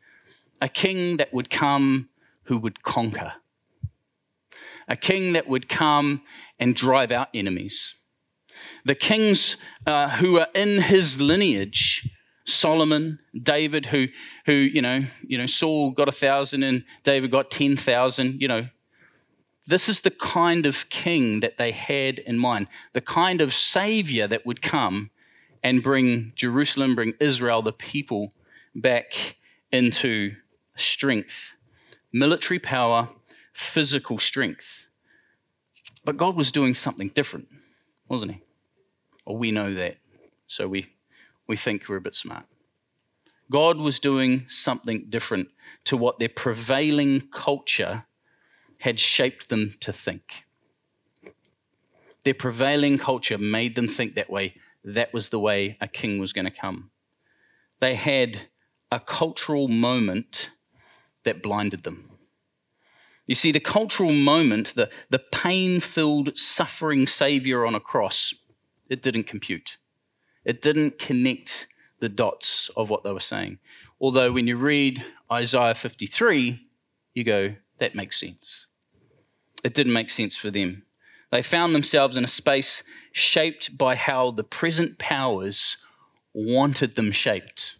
a 0.62 0.68
king 0.68 1.16
that 1.16 1.34
would 1.34 1.50
come 1.50 2.08
who 2.44 2.58
would 2.58 2.82
conquer, 2.82 3.32
a 4.88 4.96
king 4.96 5.32
that 5.32 5.48
would 5.48 5.68
come 5.68 6.22
and 6.58 6.76
drive 6.76 7.10
out 7.10 7.28
enemies. 7.34 7.96
The 8.84 8.94
kings 8.94 9.56
uh, 9.86 10.10
who 10.10 10.38
are 10.38 10.48
in 10.54 10.80
his 10.82 11.20
lineage 11.20 12.08
Solomon, 12.46 13.18
David, 13.40 13.86
who, 13.86 14.06
who 14.46 14.52
you 14.52 14.80
know, 14.80 15.04
you 15.26 15.36
know, 15.36 15.46
Saul 15.46 15.90
got 15.90 16.08
a 16.08 16.12
thousand 16.12 16.62
and 16.62 16.84
David 17.04 17.30
got 17.30 17.50
ten 17.50 17.76
thousand. 17.76 18.40
You 18.40 18.48
know, 18.48 18.68
this 19.66 19.88
is 19.88 20.00
the 20.00 20.10
kind 20.10 20.64
of 20.64 20.88
king 20.88 21.40
that 21.40 21.56
they 21.56 21.72
had 21.72 22.20
in 22.20 22.38
mind, 22.38 22.68
the 22.92 23.00
kind 23.00 23.40
of 23.40 23.52
savior 23.52 24.28
that 24.28 24.46
would 24.46 24.62
come 24.62 25.10
and 25.62 25.82
bring 25.82 26.32
Jerusalem, 26.36 26.94
bring 26.94 27.14
Israel, 27.18 27.62
the 27.62 27.72
people, 27.72 28.32
back 28.74 29.36
into 29.72 30.36
strength, 30.76 31.54
military 32.12 32.60
power, 32.60 33.08
physical 33.52 34.18
strength. 34.18 34.86
But 36.04 36.16
God 36.16 36.36
was 36.36 36.52
doing 36.52 36.74
something 36.74 37.08
different, 37.08 37.48
wasn't 38.08 38.32
He? 38.32 38.42
Well, 39.24 39.36
we 39.36 39.50
know 39.50 39.74
that, 39.74 39.96
so 40.46 40.68
we, 40.68 40.86
we 41.46 41.56
think 41.56 41.88
we're 41.88 41.96
a 41.96 42.00
bit 42.00 42.14
smart. 42.14 42.44
God 43.50 43.78
was 43.78 44.00
doing 44.00 44.46
something 44.48 45.06
different 45.08 45.48
to 45.84 45.96
what 45.96 46.18
their 46.18 46.28
prevailing 46.28 47.28
culture 47.32 48.04
had 48.80 48.98
shaped 48.98 49.48
them 49.48 49.76
to 49.80 49.92
think. 49.92 50.44
Their 52.24 52.34
prevailing 52.34 52.98
culture 52.98 53.38
made 53.38 53.76
them 53.76 53.88
think 53.88 54.14
that 54.14 54.30
way. 54.30 54.54
That 54.84 55.14
was 55.14 55.28
the 55.28 55.38
way 55.38 55.76
a 55.80 55.86
king 55.86 56.18
was 56.18 56.32
going 56.32 56.44
to 56.44 56.50
come. 56.50 56.90
They 57.80 57.94
had 57.94 58.48
a 58.90 58.98
cultural 58.98 59.68
moment 59.68 60.50
that 61.24 61.42
blinded 61.42 61.84
them. 61.84 62.10
You 63.26 63.34
see, 63.34 63.50
the 63.50 63.60
cultural 63.60 64.12
moment, 64.12 64.74
the, 64.74 64.90
the 65.10 65.18
pain 65.18 65.80
filled, 65.80 66.38
suffering 66.38 67.06
Savior 67.06 67.66
on 67.66 67.74
a 67.74 67.80
cross, 67.80 68.34
it 68.88 69.02
didn't 69.02 69.24
compute. 69.24 69.78
It 70.46 70.62
didn't 70.62 71.00
connect 71.00 71.66
the 71.98 72.08
dots 72.08 72.70
of 72.76 72.88
what 72.88 73.02
they 73.02 73.12
were 73.12 73.18
saying. 73.20 73.58
Although, 74.00 74.30
when 74.30 74.46
you 74.46 74.56
read 74.56 75.04
Isaiah 75.30 75.74
53, 75.74 76.64
you 77.14 77.24
go, 77.24 77.56
that 77.78 77.96
makes 77.96 78.20
sense. 78.20 78.66
It 79.64 79.74
didn't 79.74 79.92
make 79.92 80.08
sense 80.08 80.36
for 80.36 80.50
them. 80.52 80.84
They 81.32 81.42
found 81.42 81.74
themselves 81.74 82.16
in 82.16 82.22
a 82.22 82.28
space 82.28 82.84
shaped 83.10 83.76
by 83.76 83.96
how 83.96 84.30
the 84.30 84.44
present 84.44 84.98
powers 84.98 85.78
wanted 86.32 86.94
them 86.94 87.10
shaped. 87.10 87.76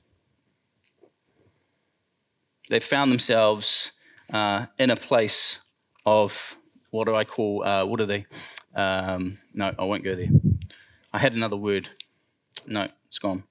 They 2.69 2.81
found 2.81 3.13
themselves 3.13 3.93
uh, 4.33 4.67
in 4.77 4.91
a 4.91 4.97
place 4.97 5.61
of 6.05 6.57
what 6.91 7.07
do 7.07 7.15
I 7.15 7.25
call, 7.25 7.63
uh, 7.63 7.85
what 7.85 8.01
are 8.01 8.07
they? 8.07 8.27
Um, 8.75 9.39
no, 9.55 9.73
I 9.79 9.85
won't 9.85 10.03
go 10.03 10.17
there. 10.17 10.31
I 11.13 11.21
had 11.21 11.35
another 11.35 11.57
word. 11.57 11.89
No, 12.67 12.89
it's 13.07 13.19
gone. 13.19 13.45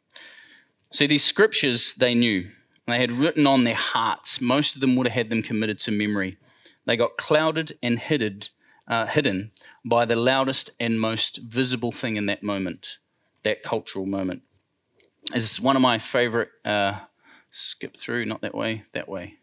See, 0.92 1.08
these 1.08 1.24
scriptures 1.24 1.94
they 1.94 2.14
knew, 2.14 2.50
they 2.88 3.00
had 3.00 3.12
written 3.12 3.48
on 3.48 3.64
their 3.64 3.76
hearts. 3.76 4.40
Most 4.40 4.76
of 4.76 4.82
them 4.82 4.96
would 4.96 5.08
have 5.08 5.14
had 5.14 5.30
them 5.30 5.42
committed 5.42 5.80
to 5.80 5.92
memory. 5.92 6.38
They 6.86 6.96
got 6.96 7.18
clouded 7.18 7.78
and 7.82 8.00
hidden, 8.00 8.44
uh, 8.88 9.08
hidden 9.08 9.52
by 9.84 10.06
the 10.06 10.16
loudest 10.16 10.70
and 10.80 11.00
most 11.00 11.38
visible 11.38 11.92
thing 11.92 12.16
in 12.16 12.28
that 12.28 12.44
moment, 12.44 13.00
that 13.44 13.64
cultural 13.64 14.06
moment. 14.06 14.44
It's 15.34 15.60
one 15.60 15.76
of 15.76 15.82
my 15.82 15.98
favorite. 15.98 16.50
Uh, 16.64 17.00
skip 17.56 17.96
through, 17.96 18.26
not 18.26 18.42
that 18.42 18.54
way, 18.54 18.84
that 18.94 19.08
way. 19.08 19.36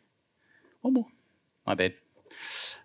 One 0.82 0.94
more. 0.94 1.06
My 1.66 1.74
bad. 1.74 1.94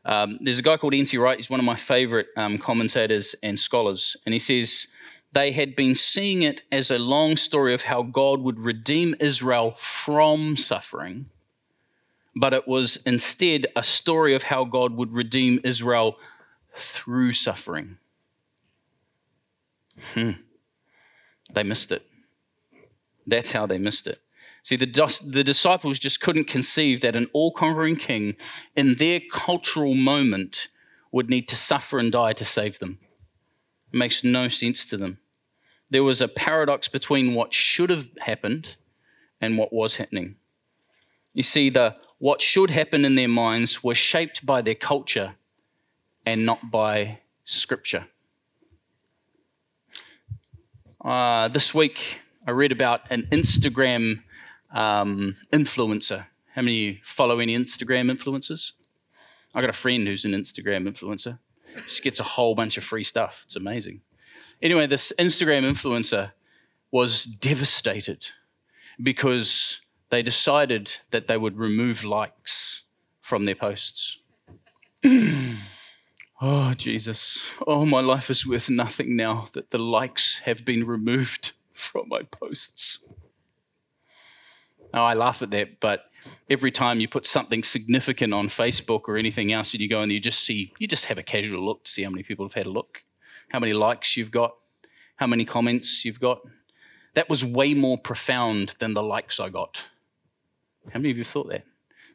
Um, 0.06 0.40
there's 0.42 0.60
a 0.60 0.62
guy 0.64 0.78
called 0.78 0.94
N.T. 0.94 1.18
Wright. 1.18 1.38
He's 1.38 1.50
one 1.50 1.60
of 1.60 1.66
my 1.66 1.76
favorite 1.76 2.28
um, 2.38 2.58
commentators 2.58 3.36
and 3.44 3.60
scholars. 3.60 4.16
And 4.26 4.34
he 4.34 4.40
says 4.40 4.88
they 5.34 5.52
had 5.52 5.76
been 5.76 5.94
seeing 5.94 6.42
it 6.42 6.64
as 6.72 6.90
a 6.90 6.98
long 6.98 7.38
story 7.38 7.74
of 7.74 7.84
how 7.84 8.02
God 8.02 8.42
would 8.42 8.60
redeem 8.60 9.16
Israel 9.20 9.74
from 9.78 10.58
suffering 10.58 11.30
but 12.40 12.54
it 12.54 12.68
was 12.68 12.98
instead 12.98 13.68
a 13.76 13.84
story 13.84 14.36
of 14.36 14.44
how 14.44 14.64
God 14.64 14.94
would 14.94 15.14
redeem 15.14 15.60
Israel 15.64 16.20
through 16.76 17.34
suffering. 17.34 17.98
Hmm. 20.14 20.32
They 21.54 21.64
missed 21.64 21.92
it. 21.92 22.06
That's 23.26 23.52
how 23.52 23.66
they 23.66 23.80
missed 23.80 24.08
it. 24.08 24.22
See, 24.62 24.76
the, 24.76 24.86
the 25.26 25.44
disciples 25.44 25.98
just 25.98 26.22
couldn't 26.22 26.46
conceive 26.46 27.02
that 27.02 27.16
an 27.16 27.28
all 27.34 27.52
conquering 27.52 27.96
king 27.96 28.36
in 28.76 28.96
their 28.96 29.22
cultural 29.32 29.96
moment 29.96 30.68
would 31.12 31.30
need 31.30 31.48
to 31.48 31.56
suffer 31.56 31.98
and 31.98 32.12
die 32.12 32.34
to 32.34 32.46
save 32.46 32.80
them. 32.80 33.00
Makes 33.98 34.24
no 34.24 34.48
sense 34.48 34.86
to 34.86 34.98
them. 34.98 35.18
There 35.90 36.04
was 36.04 36.22
a 36.22 36.28
paradox 36.28 36.88
between 36.88 37.34
what 37.34 37.52
should 37.52 37.90
have 37.90 38.08
happened 38.20 38.76
and 39.42 39.58
what 39.58 39.74
was 39.74 39.96
happening. 39.96 40.36
You 41.34 41.42
see, 41.42 41.72
the 41.72 41.96
what 42.20 42.40
should 42.40 42.70
happen 42.70 43.06
in 43.06 43.16
their 43.16 43.28
minds 43.28 43.84
was 43.84 43.98
shaped 43.98 44.46
by 44.46 44.62
their 44.62 44.76
culture 44.76 45.34
and 46.28 46.46
not 46.46 46.70
by 46.70 47.22
scripture. 47.44 48.06
Uh, 51.04 51.48
this 51.48 51.74
week, 51.74 52.20
I 52.46 52.52
read 52.52 52.72
about 52.72 53.10
an 53.10 53.24
Instagram 53.32 54.22
um, 54.72 55.38
influencer. 55.52 56.28
How 56.54 56.62
many 56.62 56.90
of 56.90 56.96
you 56.96 57.02
follow 57.04 57.40
any 57.40 57.58
Instagram 57.58 58.12
influencers? 58.12 58.74
I 59.56 59.62
got 59.62 59.72
a 59.72 59.74
friend 59.74 60.08
who's 60.08 60.24
an 60.24 60.34
Instagram 60.34 60.88
influencer. 60.88 61.40
She 61.88 62.02
gets 62.02 62.20
a 62.20 62.24
whole 62.24 62.56
bunch 62.56 62.78
of 62.78 62.84
free 62.84 63.04
stuff. 63.04 63.44
It's 63.46 63.56
amazing. 63.56 64.02
Anyway, 64.62 64.88
this 64.88 65.14
Instagram 65.20 65.64
influencer 65.64 66.32
was 66.92 67.26
devastated 67.26 68.30
because 69.02 69.82
they 70.10 70.22
decided 70.22 70.92
that 71.12 71.28
they 71.28 71.38
would 71.38 71.58
remove 71.58 72.04
likes 72.04 72.84
from 73.22 73.46
their 73.46 73.56
posts. 73.56 74.18
oh, 76.42 76.74
Jesus. 76.76 77.42
Oh, 77.68 77.86
my 77.86 78.00
life 78.00 78.30
is 78.30 78.48
worth 78.48 78.70
nothing 78.70 79.16
now 79.16 79.48
that 79.54 79.70
the 79.70 79.78
likes 79.78 80.40
have 80.46 80.66
been 80.66 80.86
removed 80.86 81.54
from 81.74 82.08
my 82.08 82.24
posts. 82.24 83.00
Now, 84.94 85.06
I 85.06 85.14
laugh 85.14 85.42
at 85.42 85.52
that, 85.52 85.80
but 85.80 86.06
every 86.50 86.72
time 86.72 87.00
you 87.00 87.08
put 87.08 87.26
something 87.26 87.64
significant 87.64 88.34
on 88.34 88.48
Facebook 88.48 89.02
or 89.08 89.18
anything 89.18 89.52
else 89.52 89.74
and 89.74 89.82
you 89.82 89.90
go 89.90 90.02
and 90.02 90.12
you 90.12 90.20
just 90.20 90.40
see, 90.44 90.74
you 90.80 90.88
just 90.88 91.06
have 91.06 91.18
a 91.18 91.24
casual 91.24 91.66
look 91.66 91.84
to 91.86 91.92
see 91.92 92.04
how 92.04 92.10
many 92.10 92.24
people 92.24 92.46
have 92.46 92.54
had 92.54 92.66
a 92.66 92.70
look, 92.70 93.04
how 93.50 93.60
many 93.60 93.74
likes 93.74 94.18
you've 94.18 94.32
got, 94.32 94.56
how 95.18 95.28
many 95.28 95.46
comments 95.46 96.06
you've 96.06 96.20
got. 96.20 96.42
That 97.16 97.30
was 97.30 97.44
way 97.44 97.74
more 97.74 97.98
profound 97.98 98.76
than 98.80 98.94
the 98.94 99.04
likes 99.04 99.40
I 99.40 99.50
got. 99.50 99.84
How 100.92 101.00
many 101.00 101.12
of 101.12 101.18
you 101.18 101.24
thought 101.24 101.50
that? 101.50 101.64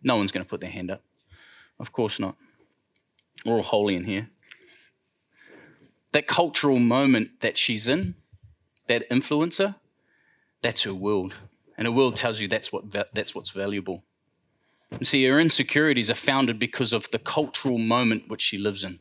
No 0.02 0.16
one's 0.16 0.32
going 0.32 0.44
to 0.44 0.48
put 0.48 0.60
their 0.60 0.70
hand 0.70 0.90
up. 0.90 1.02
Of 1.78 1.92
course 1.92 2.18
not. 2.18 2.36
We're 3.44 3.56
all 3.56 3.62
holy 3.62 3.96
in 3.96 4.04
here. 4.04 4.30
That 6.12 6.26
cultural 6.26 6.78
moment 6.78 7.40
that 7.40 7.58
she's 7.58 7.88
in, 7.88 8.14
that 8.86 9.08
influencer, 9.10 9.76
that's 10.62 10.84
her 10.84 10.94
world. 10.94 11.34
And 11.82 11.88
her 11.88 11.92
world 11.92 12.14
tells 12.14 12.40
you 12.40 12.46
that's, 12.46 12.72
what, 12.72 12.92
that's 13.12 13.34
what's 13.34 13.50
valuable. 13.50 14.04
And 14.92 15.04
see, 15.04 15.24
her 15.24 15.40
insecurities 15.40 16.12
are 16.12 16.14
founded 16.14 16.60
because 16.60 16.92
of 16.92 17.10
the 17.10 17.18
cultural 17.18 17.76
moment 17.76 18.28
which 18.28 18.40
she 18.40 18.56
lives 18.56 18.84
in. 18.84 19.00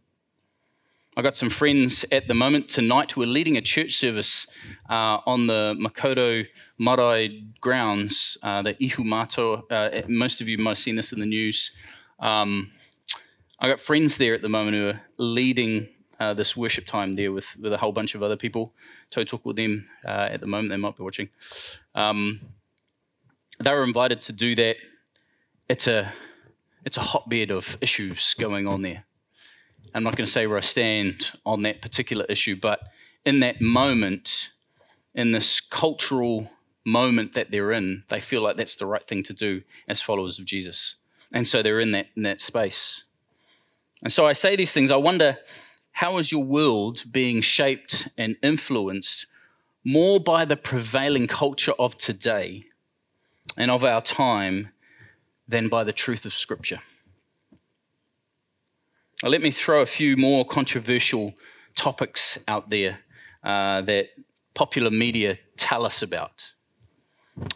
I 1.16 1.22
got 1.22 1.38
some 1.38 1.52
friends 1.52 2.06
at 2.12 2.28
the 2.28 2.34
moment 2.34 2.70
tonight 2.70 3.12
who 3.12 3.22
are 3.22 3.28
leading 3.28 3.56
a 3.56 3.62
church 3.62 3.94
service 3.94 4.48
uh, 4.90 5.20
on 5.28 5.46
the 5.46 5.76
Makaurau 5.80 6.48
Marae 6.80 7.44
grounds, 7.62 8.36
uh, 8.42 8.64
the 8.64 8.74
Ihumātao. 8.74 9.62
Uh, 9.70 10.02
most 10.08 10.42
of 10.42 10.48
you 10.48 10.58
might 10.58 10.72
have 10.72 10.78
seen 10.80 10.96
this 10.96 11.14
in 11.14 11.20
the 11.20 11.28
news. 11.28 11.74
Um, 12.20 12.72
I 13.60 13.70
got 13.70 13.80
friends 13.80 14.18
there 14.18 14.34
at 14.34 14.42
the 14.42 14.50
moment 14.50 14.76
who 14.76 14.88
are 14.88 15.02
leading 15.20 15.88
uh, 16.20 16.34
this 16.34 16.58
worship 16.58 16.88
time 16.88 17.16
there 17.16 17.32
with, 17.32 17.56
with 17.58 17.74
a 17.74 17.78
whole 17.78 17.92
bunch 17.92 18.16
of 18.16 18.24
other 18.24 18.38
people. 18.38 18.74
So 19.12 19.22
I 19.22 19.24
talk 19.24 19.46
with 19.46 19.58
them 19.58 19.84
uh, 20.04 20.30
at 20.32 20.42
the 20.42 20.48
moment. 20.48 20.70
They 20.70 20.78
might 20.78 20.98
be 20.98 21.04
watching. 21.04 21.30
Um, 21.94 22.42
they 23.62 23.72
were 23.72 23.84
invited 23.84 24.22
to 24.22 24.34
do 24.34 24.56
that. 24.56 24.78
It's 25.70 25.88
a 25.88 26.14
it's 26.86 26.98
a 26.98 27.02
hotbed 27.02 27.52
of 27.52 27.78
issues 27.82 28.34
going 28.40 28.68
on 28.68 28.82
there. 28.82 29.06
I'm 29.94 30.04
not 30.04 30.16
going 30.16 30.26
to 30.26 30.32
say 30.32 30.48
where 30.48 30.58
I 30.58 30.62
stand 30.62 31.32
on 31.46 31.62
that 31.64 31.82
particular 31.82 32.26
issue, 32.26 32.56
but 32.56 32.80
in 33.26 33.40
that 33.42 33.62
moment, 33.62 34.50
in 35.14 35.32
this 35.32 35.60
cultural 35.60 36.50
moment 36.86 37.34
that 37.34 37.52
they're 37.52 37.72
in, 37.72 38.04
they 38.10 38.20
feel 38.20 38.42
like 38.42 38.58
that's 38.58 38.76
the 38.76 38.86
right 38.86 39.06
thing 39.08 39.24
to 39.24 39.34
do 39.34 39.62
as 39.88 40.02
followers 40.02 40.40
of 40.40 40.46
Jesus. 40.46 40.96
And 41.32 41.48
so 41.48 41.62
they're 41.62 41.80
in 41.80 41.92
that, 41.92 42.08
in 42.16 42.24
that 42.24 42.42
space. 42.42 43.04
And 44.02 44.12
so 44.12 44.26
I 44.26 44.34
say 44.34 44.56
these 44.56 44.74
things, 44.74 44.92
I 44.92 44.98
wonder 44.98 45.38
how 45.92 46.18
is 46.18 46.32
your 46.32 46.44
world 46.44 47.04
being 47.12 47.42
shaped 47.42 48.08
and 48.18 48.38
influenced 48.42 49.28
more 49.84 50.20
by 50.20 50.46
the 50.46 50.58
prevailing 50.58 51.28
culture 51.28 51.74
of 51.78 51.98
today 51.98 52.66
and 53.58 53.72
of 53.72 53.84
our 53.84 54.02
time 54.02 54.70
than 55.48 55.68
by 55.68 55.84
the 55.84 55.94
truth 55.94 56.26
of 56.26 56.34
Scripture? 56.34 56.82
Now, 59.24 59.30
let 59.30 59.42
me 59.42 59.52
throw 59.52 59.82
a 59.82 59.86
few 59.86 60.18
more 60.18 60.46
controversial 60.46 61.34
topics 61.76 62.40
out 62.48 62.70
there 62.70 63.00
uh, 63.44 63.82
that 63.82 64.10
popular 64.54 64.90
media 64.92 65.38
tell 65.58 65.86
us 65.86 66.02
about. 66.02 66.54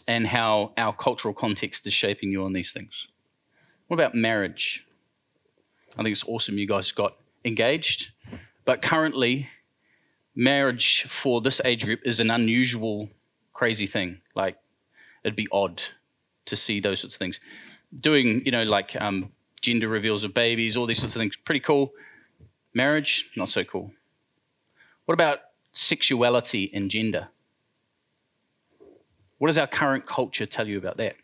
and 0.07 0.27
how 0.27 0.71
our 0.77 0.93
cultural 0.93 1.33
context 1.33 1.85
is 1.87 1.93
shaping 1.93 2.31
you 2.31 2.43
on 2.43 2.53
these 2.53 2.71
things. 2.71 3.07
What 3.87 3.95
about 3.95 4.15
marriage? 4.15 4.85
I 5.97 6.03
think 6.03 6.09
it's 6.13 6.25
awesome 6.27 6.57
you 6.57 6.67
guys 6.67 6.91
got 6.91 7.15
engaged, 7.43 8.11
but 8.65 8.81
currently, 8.81 9.47
marriage 10.35 11.03
for 11.03 11.41
this 11.41 11.61
age 11.63 11.85
group 11.85 12.01
is 12.03 12.19
an 12.19 12.31
unusual, 12.31 13.09
crazy 13.53 13.87
thing. 13.87 14.21
Like, 14.35 14.57
it'd 15.25 15.35
be 15.35 15.47
odd 15.51 15.81
to 16.45 16.55
see 16.55 16.79
those 16.79 17.01
sorts 17.01 17.15
of 17.15 17.19
things. 17.19 17.39
Doing, 17.99 18.43
you 18.45 18.51
know, 18.51 18.63
like 18.63 18.95
um, 19.01 19.31
gender 19.61 19.89
reveals 19.89 20.23
of 20.23 20.33
babies, 20.33 20.77
all 20.77 20.85
these 20.85 20.99
sorts 20.99 21.15
of 21.15 21.19
things, 21.19 21.35
pretty 21.35 21.59
cool. 21.59 21.91
Marriage, 22.73 23.31
not 23.35 23.49
so 23.49 23.63
cool. 23.63 23.91
What 25.05 25.13
about 25.13 25.39
sexuality 25.71 26.71
and 26.73 26.91
gender? 26.91 27.29
What 29.39 29.47
does 29.47 29.57
our 29.57 29.67
current 29.67 30.05
culture 30.05 30.45
tell 30.45 30.67
you 30.67 30.77
about 30.77 30.97
that? 30.97 31.15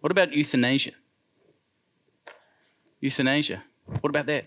What 0.00 0.12
about 0.12 0.32
euthanasia? 0.32 0.92
Euthanasia. 3.00 3.64
What 4.00 4.10
about 4.10 4.26
that? 4.26 4.46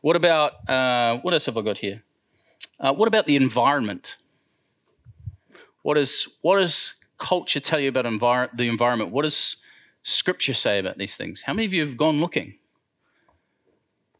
What 0.00 0.16
about, 0.16 0.68
uh, 0.68 1.18
what 1.18 1.32
else 1.32 1.46
have 1.46 1.56
I 1.56 1.62
got 1.62 1.78
here? 1.78 2.02
Uh, 2.80 2.92
what 2.92 3.06
about 3.06 3.26
the 3.26 3.36
environment? 3.36 4.16
What, 5.82 5.96
is, 5.96 6.28
what 6.42 6.58
does 6.58 6.94
culture 7.24 7.58
tell 7.58 7.80
you 7.80 7.88
about 7.88 8.04
envir- 8.04 8.54
the 8.54 8.68
environment? 8.68 9.10
What 9.10 9.22
does 9.22 9.56
scripture 10.02 10.52
say 10.52 10.78
about 10.78 10.98
these 10.98 11.16
things? 11.16 11.42
How 11.46 11.54
many 11.54 11.64
of 11.64 11.72
you 11.72 11.86
have 11.86 11.96
gone 11.96 12.20
looking? 12.20 12.58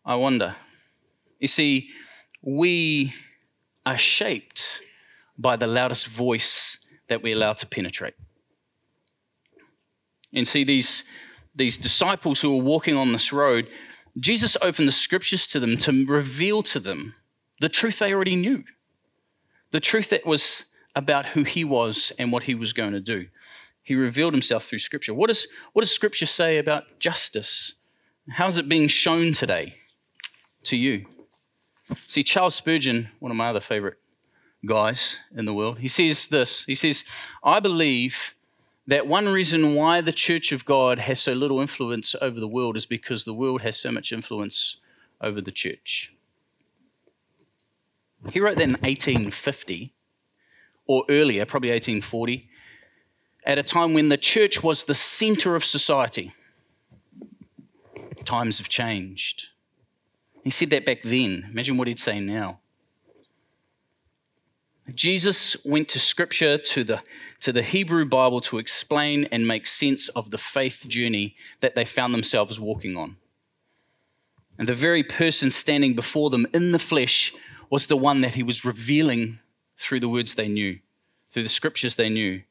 I 0.07 0.15
wonder. 0.17 0.57
You 1.39 1.49
see, 1.49 1.91
we 2.41 3.13
are 3.85 3.99
shaped 3.99 4.81
by 5.37 5.57
the 5.57 5.67
loudest 5.67 6.07
voice 6.07 6.79
that 7.09 7.23
we 7.23 7.33
allow 7.33 7.53
to 7.53 7.67
penetrate. 7.67 8.15
And 10.33 10.49
see, 10.49 10.65
these, 10.65 11.05
these 11.55 11.77
disciples 11.77 12.41
who 12.41 12.57
were 12.57 12.63
walking 12.63 12.97
on 12.97 13.13
this 13.13 13.33
road, 13.33 13.69
Jesus 14.19 14.57
opened 14.63 14.89
the 14.89 14.93
scriptures 14.93 15.47
to 15.49 15.61
them 15.61 15.77
to 15.79 16.07
reveal 16.07 16.63
to 16.63 16.81
them 16.81 17.13
the 17.61 17.69
truth 17.69 17.99
they 17.99 18.15
already 18.15 18.37
knew, 18.37 18.65
the 19.73 19.81
truth 19.81 20.09
that 20.09 20.25
was 20.25 20.65
about 20.95 21.27
who 21.27 21.45
he 21.45 21.65
was 21.65 22.13
and 22.19 22.33
what 22.33 22.45
he 22.45 22.55
was 22.55 22.73
going 22.73 22.93
to 22.93 23.01
do. 23.01 23.27
He 23.83 23.95
revealed 23.95 24.33
himself 24.33 24.65
through 24.65 24.79
scripture. 24.79 25.13
What, 25.13 25.31
is, 25.31 25.47
what 25.73 25.83
does 25.83 25.91
scripture 25.91 26.27
say 26.27 26.59
about 26.59 26.99
justice? 26.99 27.75
How's 28.31 28.57
it 28.57 28.69
being 28.69 28.89
shown 28.89 29.33
today 29.33 29.77
to 30.65 30.77
you? 30.77 31.07
See, 32.09 32.23
Charles 32.23 32.55
Spurgeon, 32.55 33.11
one 33.19 33.31
of 33.31 33.37
my 33.37 33.51
other 33.51 33.61
favorite 33.61 33.99
guys 34.65 35.19
in 35.37 35.45
the 35.45 35.53
world, 35.53 35.81
he 35.81 35.89
says 35.89 36.29
this 36.29 36.65
He 36.65 36.75
says, 36.75 37.05
I 37.43 37.61
believe 37.61 38.35
that 38.87 39.07
one 39.07 39.29
reason 39.29 39.75
why 39.75 40.01
the 40.01 40.13
Church 40.13 40.53
of 40.53 40.65
God 40.65 40.99
has 40.99 41.21
so 41.21 41.33
little 41.33 41.61
influence 41.61 42.15
over 42.21 42.41
the 42.41 42.49
world 42.49 42.77
is 42.77 42.87
because 42.87 43.25
the 43.25 43.35
world 43.35 43.63
has 43.63 43.79
so 43.79 43.91
much 43.91 44.13
influence 44.13 44.77
over 45.21 45.41
the 45.41 45.51
church. 45.51 46.13
He 48.33 48.41
wrote 48.41 48.57
that 48.57 48.65
in 48.65 48.73
1850 48.73 49.94
or 50.87 51.05
earlier, 51.09 51.45
probably 51.47 51.71
1840, 51.71 52.49
at 53.45 53.59
a 53.59 53.63
time 53.63 53.95
when 53.95 54.09
the 54.09 54.17
church 54.17 54.63
was 54.63 54.85
the 54.85 54.95
center 54.95 55.55
of 55.55 55.65
society. 55.65 56.35
Times 58.25 58.59
have 58.59 58.69
changed. 58.69 59.49
He 60.43 60.51
said 60.51 60.71
that 60.71 60.87
back 60.87 61.03
then. 61.03 61.49
Imagine 61.51 61.77
what 61.77 61.89
he'd 61.89 61.99
say 61.99 62.21
now. 62.21 62.61
Jesus 64.93 65.57
went 65.65 65.89
to 65.91 65.99
scripture, 65.99 66.59
to 66.59 66.85
the, 66.85 67.01
to 67.41 67.53
the 67.53 67.63
Hebrew 67.63 68.05
Bible, 68.05 68.43
to 68.43 68.59
explain 68.59 69.25
and 69.33 69.49
make 69.49 69.67
sense 69.67 70.09
of 70.11 70.31
the 70.31 70.37
faith 70.37 70.87
journey 70.87 71.37
that 71.61 71.75
they 71.75 71.87
found 71.87 72.13
themselves 72.13 72.61
walking 72.61 72.97
on. 72.97 73.17
And 74.59 74.69
the 74.69 74.75
very 74.75 75.03
person 75.03 75.51
standing 75.51 75.95
before 75.95 76.29
them 76.29 76.47
in 76.53 76.73
the 76.73 76.79
flesh 76.79 77.33
was 77.71 77.87
the 77.87 77.97
one 77.97 78.21
that 78.21 78.35
he 78.35 78.43
was 78.43 78.65
revealing 78.65 79.41
through 79.77 80.01
the 80.01 80.09
words 80.09 80.35
they 80.35 80.49
knew, 80.49 80.79
through 81.33 81.43
the 81.43 81.49
scriptures 81.49 81.97
they 81.97 82.09
knew. 82.09 82.43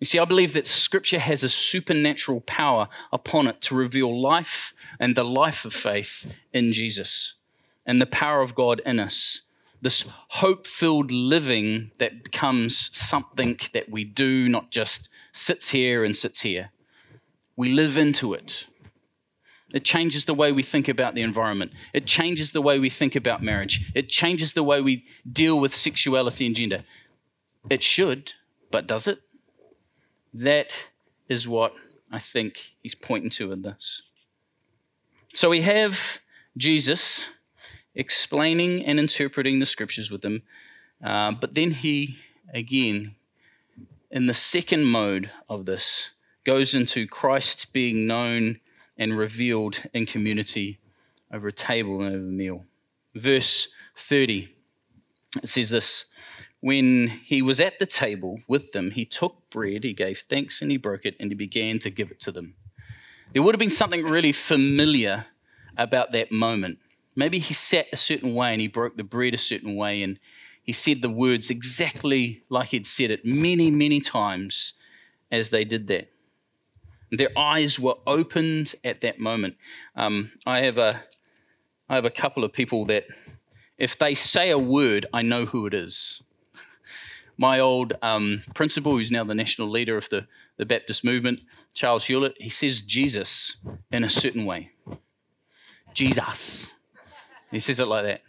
You 0.00 0.06
see, 0.06 0.18
I 0.18 0.24
believe 0.24 0.52
that 0.54 0.66
scripture 0.66 1.18
has 1.18 1.42
a 1.42 1.48
supernatural 1.48 2.40
power 2.42 2.88
upon 3.12 3.46
it 3.46 3.60
to 3.62 3.74
reveal 3.74 4.20
life 4.20 4.74
and 4.98 5.14
the 5.14 5.24
life 5.24 5.64
of 5.64 5.72
faith 5.72 6.30
in 6.52 6.72
Jesus 6.72 7.34
and 7.86 8.00
the 8.00 8.06
power 8.06 8.42
of 8.42 8.54
God 8.54 8.80
in 8.84 8.98
us. 8.98 9.42
This 9.80 10.04
hope 10.28 10.66
filled 10.66 11.10
living 11.10 11.90
that 11.98 12.24
becomes 12.24 12.90
something 12.96 13.58
that 13.72 13.90
we 13.90 14.04
do, 14.04 14.48
not 14.48 14.70
just 14.70 15.08
sits 15.32 15.70
here 15.70 16.04
and 16.04 16.16
sits 16.16 16.40
here. 16.40 16.70
We 17.56 17.72
live 17.72 17.96
into 17.96 18.34
it. 18.34 18.66
It 19.74 19.84
changes 19.84 20.24
the 20.24 20.34
way 20.34 20.52
we 20.52 20.62
think 20.62 20.88
about 20.88 21.16
the 21.16 21.22
environment. 21.22 21.72
It 21.92 22.06
changes 22.06 22.52
the 22.52 22.62
way 22.62 22.78
we 22.78 22.88
think 22.88 23.16
about 23.16 23.42
marriage. 23.42 23.90
It 23.92 24.08
changes 24.08 24.52
the 24.52 24.62
way 24.62 24.80
we 24.80 25.04
deal 25.30 25.58
with 25.58 25.74
sexuality 25.74 26.46
and 26.46 26.54
gender. 26.54 26.84
It 27.68 27.82
should, 27.82 28.34
but 28.70 28.86
does 28.86 29.08
it? 29.08 29.18
That 30.32 30.90
is 31.28 31.48
what 31.48 31.72
I 32.08 32.20
think 32.20 32.76
he's 32.82 32.94
pointing 32.94 33.30
to 33.30 33.50
in 33.50 33.62
this. 33.62 34.02
So 35.32 35.50
we 35.50 35.62
have 35.62 36.20
Jesus 36.56 37.26
explaining 37.96 38.84
and 38.84 39.00
interpreting 39.00 39.58
the 39.58 39.66
scriptures 39.66 40.08
with 40.08 40.22
them, 40.22 40.42
uh, 41.02 41.32
but 41.32 41.56
then 41.56 41.72
he, 41.72 42.18
again, 42.52 43.16
in 44.08 44.26
the 44.26 44.34
second 44.34 44.84
mode 44.84 45.32
of 45.48 45.66
this, 45.66 46.10
goes 46.44 46.74
into 46.74 47.08
Christ 47.08 47.72
being 47.72 48.06
known 48.06 48.60
and 48.96 49.16
revealed 49.16 49.82
in 49.92 50.06
community 50.06 50.78
over 51.32 51.48
a 51.48 51.52
table 51.52 52.00
and 52.00 52.14
over 52.14 52.24
a 52.24 52.30
meal. 52.30 52.64
Verse 53.14 53.68
30, 53.96 54.48
it 55.42 55.48
says 55.48 55.70
this 55.70 56.04
When 56.60 57.08
he 57.08 57.42
was 57.42 57.60
at 57.60 57.78
the 57.78 57.86
table 57.86 58.40
with 58.46 58.72
them, 58.72 58.92
he 58.92 59.04
took 59.04 59.50
bread, 59.50 59.84
he 59.84 59.92
gave 59.92 60.20
thanks, 60.28 60.62
and 60.62 60.70
he 60.70 60.76
broke 60.76 61.04
it, 61.04 61.16
and 61.18 61.30
he 61.30 61.34
began 61.34 61.78
to 61.80 61.90
give 61.90 62.10
it 62.10 62.20
to 62.20 62.32
them. 62.32 62.54
There 63.32 63.42
would 63.42 63.54
have 63.54 63.60
been 63.60 63.70
something 63.70 64.04
really 64.04 64.32
familiar 64.32 65.26
about 65.76 66.12
that 66.12 66.30
moment. 66.30 66.78
Maybe 67.16 67.38
he 67.38 67.54
sat 67.54 67.86
a 67.92 67.96
certain 67.96 68.34
way 68.34 68.52
and 68.52 68.60
he 68.60 68.68
broke 68.68 68.96
the 68.96 69.04
bread 69.04 69.34
a 69.34 69.38
certain 69.38 69.76
way 69.76 70.02
and 70.02 70.18
he 70.62 70.72
said 70.72 71.02
the 71.02 71.10
words 71.10 71.50
exactly 71.50 72.42
like 72.48 72.68
he'd 72.68 72.86
said 72.86 73.10
it 73.10 73.24
many, 73.24 73.70
many 73.70 74.00
times 74.00 74.74
as 75.30 75.50
they 75.50 75.64
did 75.64 75.88
that. 75.88 76.10
Their 77.16 77.36
eyes 77.36 77.78
were 77.78 77.96
opened 78.06 78.74
at 78.84 79.00
that 79.02 79.18
moment. 79.18 79.56
Um, 79.96 80.32
I 80.46 80.60
have 80.60 80.78
a, 80.78 81.04
I 81.88 81.94
have 81.94 82.04
a 82.04 82.10
couple 82.10 82.44
of 82.44 82.52
people 82.52 82.84
that, 82.86 83.06
if 83.78 83.98
they 83.98 84.14
say 84.14 84.50
a 84.50 84.58
word, 84.58 85.06
I 85.12 85.22
know 85.22 85.46
who 85.46 85.66
it 85.66 85.74
is. 85.74 86.22
My 87.36 87.60
old 87.60 87.94
um, 88.02 88.42
principal, 88.54 88.92
who's 88.92 89.10
now 89.10 89.24
the 89.24 89.34
national 89.34 89.68
leader 89.68 89.96
of 89.96 90.08
the, 90.08 90.26
the 90.56 90.66
Baptist 90.66 91.04
movement, 91.04 91.40
Charles 91.72 92.04
Hewlett, 92.04 92.34
he 92.38 92.48
says 92.48 92.82
Jesus 92.82 93.56
in 93.90 94.04
a 94.04 94.10
certain 94.10 94.44
way. 94.44 94.70
Jesus. 95.92 96.68
He 97.50 97.60
says 97.60 97.80
it 97.80 97.86
like 97.86 98.04
that. 98.04 98.22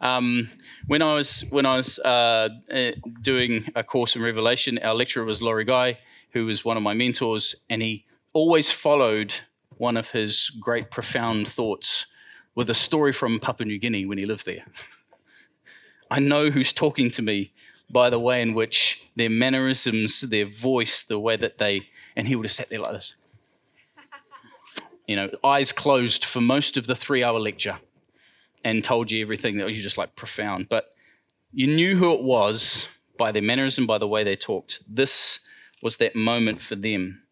Um, 0.00 0.50
when 0.86 1.02
I 1.02 1.14
was 1.14 1.44
when 1.50 1.66
I 1.66 1.76
was 1.76 1.98
uh, 1.98 2.48
eh, 2.70 2.92
doing 3.20 3.66
a 3.74 3.82
course 3.82 4.14
in 4.14 4.22
Revelation, 4.22 4.78
our 4.78 4.94
lecturer 4.94 5.24
was 5.24 5.42
Laurie 5.42 5.64
Guy, 5.64 5.98
who 6.32 6.46
was 6.46 6.64
one 6.64 6.76
of 6.76 6.82
my 6.82 6.94
mentors, 6.94 7.54
and 7.68 7.82
he 7.82 8.04
always 8.32 8.70
followed 8.70 9.34
one 9.76 9.96
of 9.96 10.10
his 10.10 10.50
great 10.60 10.90
profound 10.90 11.48
thoughts 11.48 12.06
with 12.54 12.68
a 12.68 12.74
story 12.74 13.12
from 13.12 13.38
Papua 13.38 13.66
New 13.66 13.78
Guinea 13.78 14.04
when 14.04 14.18
he 14.18 14.26
lived 14.26 14.44
there. 14.44 14.64
I 16.10 16.18
know 16.18 16.50
who's 16.50 16.72
talking 16.72 17.10
to 17.12 17.22
me 17.22 17.52
by 17.90 18.10
the 18.10 18.18
way 18.18 18.42
in 18.42 18.54
which 18.54 19.02
their 19.16 19.30
mannerisms, 19.30 20.20
their 20.20 20.46
voice, 20.46 21.02
the 21.02 21.18
way 21.18 21.36
that 21.36 21.58
they, 21.58 21.88
and 22.16 22.28
he 22.28 22.36
would 22.36 22.44
have 22.44 22.52
sat 22.52 22.68
there 22.68 22.80
like 22.80 22.92
this. 22.92 23.14
You 25.06 25.16
know, 25.16 25.30
eyes 25.42 25.72
closed 25.72 26.24
for 26.24 26.40
most 26.40 26.76
of 26.76 26.86
the 26.86 26.94
three 26.94 27.24
hour 27.24 27.40
lecture 27.40 27.78
and 28.62 28.84
told 28.84 29.10
you 29.10 29.22
everything 29.22 29.56
that 29.56 29.66
was 29.66 29.82
just 29.82 29.96
like 29.96 30.16
profound. 30.16 30.68
But 30.68 30.90
you 31.52 31.66
knew 31.66 31.96
who 31.96 32.12
it 32.12 32.22
was 32.22 32.86
by 33.16 33.32
their 33.32 33.42
mannerism, 33.42 33.86
by 33.86 33.96
the 33.96 34.06
way 34.06 34.22
they 34.22 34.36
talked. 34.36 34.80
This 34.86 35.40
was 35.82 35.96
that 35.98 36.16
moment 36.16 36.62
for 36.62 36.76
them. 36.76 37.22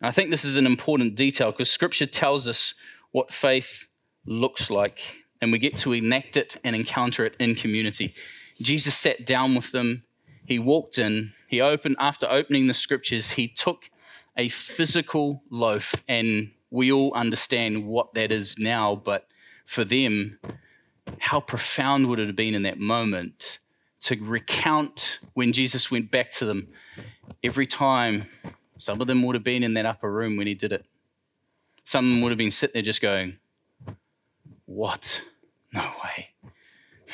And 0.00 0.08
I 0.08 0.10
think 0.10 0.30
this 0.30 0.44
is 0.44 0.56
an 0.56 0.66
important 0.66 1.14
detail 1.14 1.52
because 1.52 1.70
scripture 1.70 2.06
tells 2.06 2.46
us 2.46 2.74
what 3.12 3.32
faith 3.32 3.88
looks 4.26 4.70
like, 4.70 5.24
and 5.40 5.52
we 5.52 5.58
get 5.58 5.76
to 5.78 5.92
enact 5.92 6.36
it 6.36 6.56
and 6.64 6.74
encounter 6.74 7.24
it 7.24 7.36
in 7.38 7.54
community. 7.54 8.14
Jesus 8.60 8.94
sat 8.94 9.24
down 9.24 9.54
with 9.54 9.72
them, 9.72 10.04
he 10.44 10.58
walked 10.58 10.98
in, 10.98 11.32
he 11.48 11.60
opened, 11.60 11.96
after 11.98 12.26
opening 12.28 12.66
the 12.66 12.74
scriptures, 12.74 13.32
he 13.32 13.48
took 13.48 13.90
a 14.36 14.48
physical 14.48 15.42
loaf, 15.50 15.94
and 16.08 16.50
we 16.70 16.90
all 16.90 17.12
understand 17.14 17.86
what 17.86 18.14
that 18.14 18.32
is 18.32 18.58
now, 18.58 18.94
but 18.96 19.26
for 19.64 19.84
them, 19.84 20.38
how 21.18 21.40
profound 21.40 22.08
would 22.08 22.18
it 22.18 22.26
have 22.26 22.36
been 22.36 22.54
in 22.54 22.62
that 22.62 22.78
moment 22.78 23.58
to 24.06 24.16
recount 24.22 25.18
when 25.34 25.52
Jesus 25.52 25.90
went 25.90 26.12
back 26.12 26.30
to 26.30 26.44
them. 26.44 26.68
Every 27.42 27.66
time, 27.66 28.28
some 28.78 29.00
of 29.00 29.08
them 29.08 29.24
would 29.24 29.34
have 29.34 29.42
been 29.42 29.64
in 29.64 29.74
that 29.74 29.84
upper 29.84 30.10
room 30.10 30.36
when 30.36 30.46
he 30.46 30.54
did 30.54 30.72
it. 30.72 30.84
Some 31.82 32.20
would 32.20 32.30
have 32.30 32.38
been 32.38 32.52
sitting 32.52 32.74
there 32.74 32.82
just 32.82 33.02
going, 33.02 33.38
What? 34.64 35.22
No 35.72 35.82
way. 36.04 36.30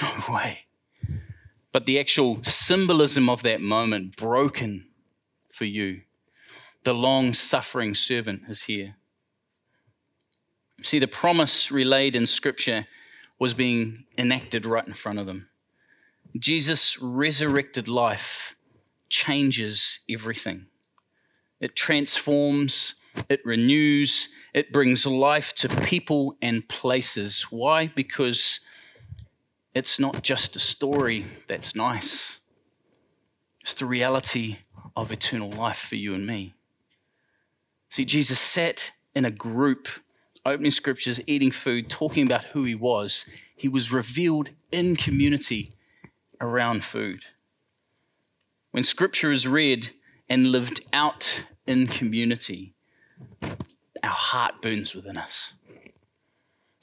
No 0.03 0.35
way. 0.35 0.67
But 1.73 1.87
the 1.87 1.99
actual 1.99 2.45
symbolism 2.45 3.31
of 3.31 3.43
that 3.43 3.63
moment 3.63 4.17
broken 4.17 4.87
for 5.51 5.65
you. 5.65 6.03
The 6.85 6.93
long 6.93 7.33
suffering 7.33 7.95
servant 7.95 8.43
is 8.49 8.65
here. 8.65 8.97
See, 10.83 10.99
the 10.99 11.09
promise 11.09 11.73
relayed 11.73 12.15
in 12.15 12.27
Scripture 12.27 12.87
was 13.39 13.55
being 13.55 14.05
enacted 14.19 14.67
right 14.67 14.87
in 14.87 14.93
front 14.93 15.19
of 15.19 15.27
them. 15.27 15.49
Jesus' 16.39 17.01
resurrected 17.01 17.89
life 17.89 18.57
changes 19.09 20.01
everything. 20.09 20.67
It 21.61 21.77
transforms, 21.77 22.95
it 23.29 23.41
renews, 23.45 24.29
it 24.55 24.73
brings 24.73 25.07
life 25.07 25.53
to 25.55 25.69
people 25.69 26.37
and 26.41 26.67
places. 26.69 27.43
Why? 27.51 27.89
Because 27.89 28.61
it's 29.75 30.01
not 30.01 30.23
just 30.23 30.57
a 30.57 30.59
story 30.59 31.27
that's 31.49 31.77
nice, 31.77 32.41
it's 33.61 33.75
the 33.75 33.87
reality 33.87 34.59
of 34.97 35.13
eternal 35.13 35.51
life 35.51 35.79
for 35.79 35.97
you 35.97 36.15
and 36.15 36.27
me. 36.27 36.55
See, 37.91 38.05
Jesus 38.05 38.39
sat 38.39 38.93
in 39.15 39.25
a 39.25 39.31
group, 39.31 39.89
opening 40.45 40.71
scriptures, 40.71 41.21
eating 41.27 41.51
food, 41.51 41.89
talking 41.89 42.27
about 42.27 42.45
who 42.47 42.65
he 42.65 42.75
was. 42.75 43.25
He 43.55 43.69
was 43.69 43.93
revealed 43.93 44.51
in 44.73 44.97
community 44.97 45.73
around 46.43 46.85
food. 46.85 47.25
When 48.73 48.83
scripture 48.83 49.31
is 49.31 49.47
read 49.47 49.91
and 50.29 50.49
lived 50.49 50.85
out 50.93 51.45
in 51.67 51.87
community, 51.87 52.75
our 54.03 54.11
heart 54.11 54.61
burns 54.61 54.95
within 54.95 55.17
us. 55.17 55.55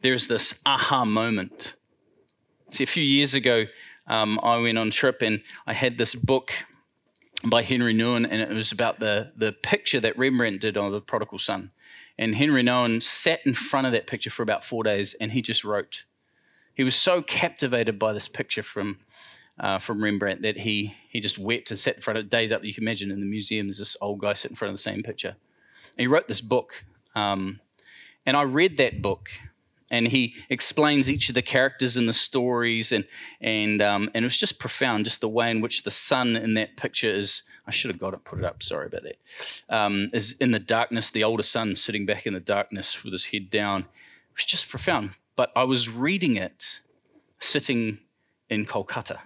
There's 0.01 0.27
this 0.27 0.59
aha 0.65 1.03
moment. 1.03 1.75
See, 2.71 2.83
a 2.83 2.87
few 2.87 3.03
years 3.03 3.33
ago, 3.33 3.65
um, 4.07 4.39
I 4.41 4.57
went 4.57 4.77
on 4.77 4.91
trip 4.91 5.21
and 5.21 5.41
I 5.67 5.73
had 5.73 5.97
this 5.97 6.15
book 6.15 6.53
by 7.43 7.63
Henri 7.63 7.93
Nouwen, 7.93 8.27
and 8.29 8.41
it 8.41 8.49
was 8.49 8.71
about 8.71 8.99
the, 8.99 9.31
the 9.35 9.51
picture 9.51 9.99
that 9.99 10.17
Rembrandt 10.17 10.61
did 10.61 10.77
of 10.77 10.91
the 10.91 11.01
prodigal 11.01 11.39
son. 11.39 11.71
And 12.17 12.35
Henri 12.35 12.63
Nouwen 12.63 13.01
sat 13.01 13.39
in 13.45 13.53
front 13.53 13.87
of 13.87 13.93
that 13.93 14.07
picture 14.07 14.29
for 14.29 14.43
about 14.43 14.63
four 14.63 14.83
days 14.83 15.15
and 15.19 15.31
he 15.31 15.41
just 15.41 15.63
wrote. 15.63 16.03
He 16.73 16.83
was 16.83 16.95
so 16.95 17.21
captivated 17.21 17.99
by 17.99 18.13
this 18.13 18.27
picture 18.27 18.63
from 18.63 18.99
uh, 19.59 19.79
from 19.79 20.01
Rembrandt 20.01 20.41
that 20.43 20.57
he 20.57 20.95
he 21.09 21.19
just 21.19 21.37
wept 21.37 21.71
and 21.71 21.79
sat 21.79 21.95
in 21.95 22.01
front 22.01 22.19
of 22.19 22.29
days 22.29 22.51
up. 22.51 22.63
You 22.63 22.73
can 22.73 22.83
imagine 22.83 23.11
in 23.11 23.19
the 23.19 23.25
museum, 23.25 23.67
there's 23.67 23.79
this 23.79 23.97
old 24.01 24.19
guy 24.19 24.33
sitting 24.33 24.53
in 24.53 24.55
front 24.55 24.69
of 24.69 24.77
the 24.77 24.81
same 24.81 25.03
picture. 25.03 25.35
And 25.97 26.01
he 26.01 26.07
wrote 26.07 26.27
this 26.27 26.41
book, 26.41 26.85
um, 27.15 27.59
and 28.25 28.37
I 28.37 28.43
read 28.43 28.77
that 28.77 29.01
book, 29.01 29.29
and 29.91 30.07
he 30.07 30.35
explains 30.49 31.09
each 31.09 31.29
of 31.29 31.35
the 31.35 31.41
characters 31.41 31.97
in 31.97 32.05
the 32.05 32.13
stories, 32.13 32.91
and 32.91 33.05
and 33.41 33.81
um, 33.81 34.09
and 34.13 34.23
it 34.23 34.27
was 34.27 34.37
just 34.37 34.59
profound, 34.59 35.05
just 35.05 35.21
the 35.21 35.29
way 35.29 35.51
in 35.51 35.61
which 35.61 35.83
the 35.83 35.91
son 35.91 36.35
in 36.35 36.53
that 36.53 36.77
picture 36.77 37.09
is. 37.09 37.43
I 37.67 37.71
should 37.71 37.91
have 37.91 37.99
got 37.99 38.13
it, 38.13 38.23
put 38.23 38.39
it 38.39 38.45
up. 38.45 38.63
Sorry 38.63 38.87
about 38.87 39.03
that. 39.03 39.63
Um, 39.69 40.09
is 40.13 40.35
in 40.39 40.51
the 40.51 40.59
darkness, 40.59 41.09
the 41.09 41.23
older 41.23 41.43
son 41.43 41.75
sitting 41.75 42.05
back 42.05 42.25
in 42.25 42.33
the 42.33 42.39
darkness 42.39 43.03
with 43.03 43.13
his 43.13 43.25
head 43.25 43.49
down. 43.49 43.81
It 43.81 44.35
was 44.35 44.45
just 44.45 44.69
profound. 44.69 45.11
But 45.35 45.51
I 45.55 45.63
was 45.63 45.87
reading 45.89 46.35
it, 46.35 46.79
sitting 47.39 47.99
in 48.49 48.65
Kolkata 48.65 49.19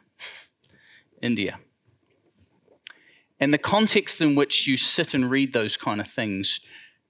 India. 1.24 1.60
And 3.40 3.54
the 3.54 3.58
context 3.58 4.22
in 4.22 4.36
which 4.36 4.68
you 4.68 4.78
sit 4.78 5.14
and 5.14 5.32
read 5.32 5.54
those 5.54 5.76
kind 5.78 6.00
of 6.00 6.08
things 6.08 6.60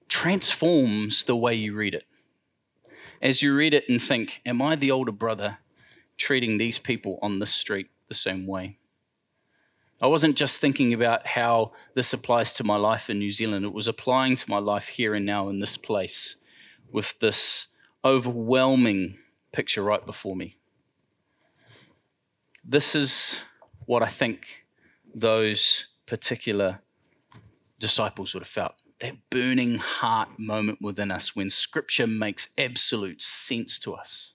transforms 0.08 1.24
the 1.24 1.36
way 1.36 1.54
you 1.54 1.74
read 1.74 1.94
it. 1.94 2.04
As 3.20 3.42
you 3.42 3.54
read 3.54 3.74
it 3.74 3.88
and 3.88 4.02
think, 4.02 4.40
Am 4.46 4.62
I 4.62 4.76
the 4.76 4.90
older 4.90 5.12
brother 5.12 5.58
treating 6.16 6.56
these 6.56 6.78
people 6.78 7.18
on 7.22 7.38
this 7.38 7.52
street 7.52 7.88
the 8.08 8.14
same 8.14 8.46
way? 8.46 8.78
I 10.00 10.06
wasn't 10.06 10.36
just 10.36 10.60
thinking 10.60 10.92
about 10.92 11.26
how 11.26 11.72
this 11.94 12.12
applies 12.12 12.52
to 12.54 12.64
my 12.64 12.76
life 12.76 13.08
in 13.08 13.18
New 13.18 13.30
Zealand, 13.30 13.64
it 13.64 13.72
was 13.72 13.88
applying 13.88 14.36
to 14.36 14.50
my 14.50 14.58
life 14.58 14.88
here 14.88 15.14
and 15.14 15.24
now 15.24 15.48
in 15.48 15.60
this 15.60 15.76
place 15.76 16.36
with 16.92 17.18
this 17.20 17.68
overwhelming 18.04 19.18
picture 19.52 19.82
right 19.82 20.04
before 20.04 20.36
me. 20.36 20.56
This 22.64 22.94
is 22.94 23.40
what 23.86 24.02
I 24.02 24.08
think 24.08 24.66
those 25.14 25.88
particular 26.06 26.80
disciples 27.78 28.34
would 28.34 28.42
have 28.42 28.48
felt. 28.48 28.74
That 29.00 29.16
burning 29.30 29.78
heart 29.78 30.38
moment 30.38 30.80
within 30.80 31.10
us 31.10 31.34
when 31.34 31.50
scripture 31.50 32.06
makes 32.06 32.48
absolute 32.56 33.20
sense 33.20 33.78
to 33.80 33.94
us. 33.94 34.32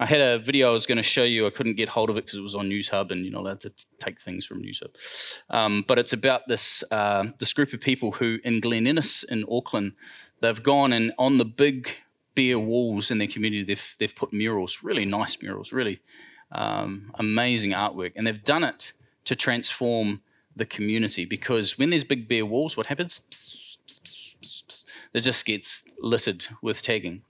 I 0.00 0.06
had 0.06 0.20
a 0.20 0.38
video 0.40 0.70
I 0.70 0.72
was 0.72 0.86
going 0.86 0.96
to 0.96 1.04
show 1.04 1.22
you. 1.22 1.46
I 1.46 1.50
couldn't 1.50 1.74
get 1.76 1.88
hold 1.88 2.10
of 2.10 2.16
it 2.16 2.24
because 2.24 2.38
it 2.38 2.42
was 2.42 2.56
on 2.56 2.68
Newshub, 2.68 3.12
and 3.12 3.24
you're 3.24 3.32
not 3.32 3.42
allowed 3.42 3.60
to 3.60 3.72
take 4.00 4.20
things 4.20 4.44
from 4.44 4.60
Newshub. 4.60 4.90
Um, 5.50 5.84
but 5.86 6.00
it's 6.00 6.12
about 6.12 6.48
this 6.48 6.82
uh, 6.90 7.26
this 7.38 7.52
group 7.52 7.72
of 7.72 7.80
people 7.80 8.10
who, 8.10 8.38
in 8.42 8.60
Glen 8.60 8.88
Innes 8.88 9.24
in 9.28 9.44
Auckland, 9.48 9.92
they've 10.40 10.62
gone 10.62 10.92
and 10.92 11.12
on 11.16 11.38
the 11.38 11.44
big 11.44 11.94
bare 12.34 12.58
walls 12.58 13.10
in 13.10 13.18
their 13.18 13.28
community, 13.28 13.62
they've 13.62 13.96
they've 14.00 14.14
put 14.14 14.32
murals, 14.32 14.82
really 14.82 15.04
nice 15.04 15.40
murals, 15.40 15.72
really 15.72 16.00
um, 16.54 17.10
amazing 17.18 17.72
artwork. 17.72 18.12
And 18.16 18.26
they've 18.26 18.44
done 18.44 18.64
it 18.64 18.92
to 19.24 19.34
transform 19.36 20.22
the 20.56 20.64
community 20.64 21.24
because 21.24 21.78
when 21.78 21.90
there's 21.90 22.04
big 22.04 22.28
bare 22.28 22.46
walls, 22.46 22.76
what 22.76 22.86
happens? 22.86 23.20
It 25.12 25.20
just 25.20 25.44
gets 25.44 25.84
littered 26.00 26.46
with 26.62 26.82
tagging. 26.82 27.22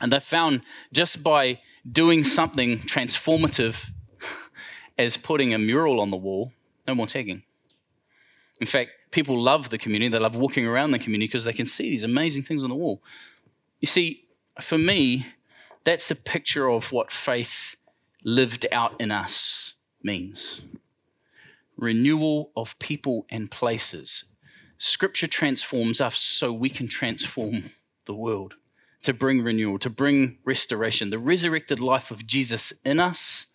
And 0.00 0.12
they 0.12 0.20
found 0.20 0.62
just 0.92 1.22
by 1.22 1.60
doing 1.90 2.24
something 2.24 2.80
transformative 2.80 3.90
as 4.98 5.16
putting 5.16 5.54
a 5.54 5.58
mural 5.58 6.00
on 6.00 6.10
the 6.10 6.16
wall, 6.16 6.52
no 6.86 6.94
more 6.94 7.06
tagging. 7.06 7.42
In 8.60 8.66
fact, 8.66 8.90
people 9.10 9.40
love 9.40 9.70
the 9.70 9.78
community. 9.78 10.08
They 10.08 10.18
love 10.18 10.36
walking 10.36 10.66
around 10.66 10.92
the 10.92 10.98
community 10.98 11.26
because 11.26 11.44
they 11.44 11.52
can 11.52 11.66
see 11.66 11.90
these 11.90 12.04
amazing 12.04 12.44
things 12.44 12.62
on 12.62 12.70
the 12.70 12.76
wall. 12.76 13.02
You 13.80 13.86
see, 13.86 14.24
for 14.60 14.78
me, 14.78 15.26
that's 15.84 16.10
a 16.10 16.16
picture 16.16 16.68
of 16.68 16.92
what 16.92 17.12
faith 17.12 17.76
lived 18.24 18.66
out 18.72 18.98
in 18.98 19.10
us 19.12 19.74
means 20.02 20.62
renewal 21.76 22.50
of 22.56 22.78
people 22.78 23.26
and 23.30 23.50
places. 23.50 24.24
Scripture 24.78 25.26
transforms 25.26 26.00
us 26.00 26.16
so 26.16 26.52
we 26.52 26.70
can 26.70 26.88
transform 26.88 27.70
the 28.06 28.14
world, 28.14 28.54
to 29.02 29.12
bring 29.12 29.42
renewal, 29.42 29.78
to 29.78 29.90
bring 29.90 30.38
restoration. 30.44 31.10
The 31.10 31.18
resurrected 31.18 31.80
life 31.80 32.10
of 32.10 32.26
Jesus 32.26 32.72
in 32.84 33.00
us 33.00 33.46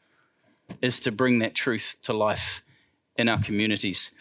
is 0.81 0.99
to 1.01 1.11
bring 1.11 1.39
that 1.39 1.55
truth 1.55 1.95
to 2.03 2.13
life 2.13 2.63
in 3.15 3.29
our 3.29 3.41
communities. 3.41 4.11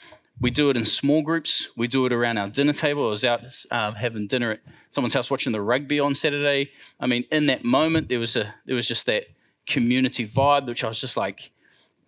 We 0.41 0.51
do 0.51 0.71
it 0.71 0.77
in 0.77 0.85
small 0.85 1.23
groups. 1.23 1.69
We 1.77 1.89
do 1.89 2.07
it 2.07 2.13
around 2.13 2.39
our 2.39 2.49
dinner 2.49 2.73
table. 2.73 3.09
I 3.09 3.11
was 3.11 3.25
out 3.25 3.41
uh, 3.71 3.93
having 3.93 4.29
dinner 4.29 4.53
at 4.53 4.61
someone's 4.91 5.15
house 5.15 5.31
watching 5.31 5.53
the 5.53 5.61
rugby 5.61 5.99
on 5.99 6.15
Saturday. 6.15 6.71
I 7.01 7.07
mean, 7.07 7.25
in 7.33 7.47
that 7.47 7.65
moment, 7.65 8.09
there 8.09 8.21
was 8.21 8.37
a 8.37 8.55
there 8.65 8.77
was 8.77 8.87
just 8.87 9.07
that 9.07 9.27
community 9.69 10.27
vibe, 10.27 10.67
which 10.67 10.83
I 10.83 10.89
was 10.89 11.01
just 11.01 11.17
like, 11.17 11.53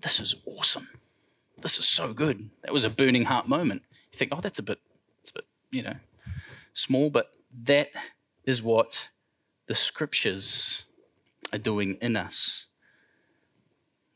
this 0.00 0.18
is 0.18 0.34
awesome. 0.46 0.88
This 1.60 1.78
is 1.78 1.86
so 1.86 2.12
good. 2.12 2.50
That 2.62 2.72
was 2.72 2.84
a 2.84 2.90
burning 2.90 3.26
heart 3.26 3.46
moment. 3.46 3.82
You 4.12 4.18
think, 4.18 4.32
oh, 4.34 4.40
that's 4.40 4.58
a 4.58 4.62
bit, 4.62 4.78
a 5.28 5.32
bit, 5.34 5.44
you 5.70 5.82
know, 5.82 5.96
small, 6.72 7.10
but 7.10 7.32
that 7.64 7.90
is 8.44 8.62
what 8.62 9.10
the 9.66 9.74
scriptures 9.74 10.84
are 11.52 11.58
doing 11.58 11.98
in 12.00 12.16
us. 12.16 12.66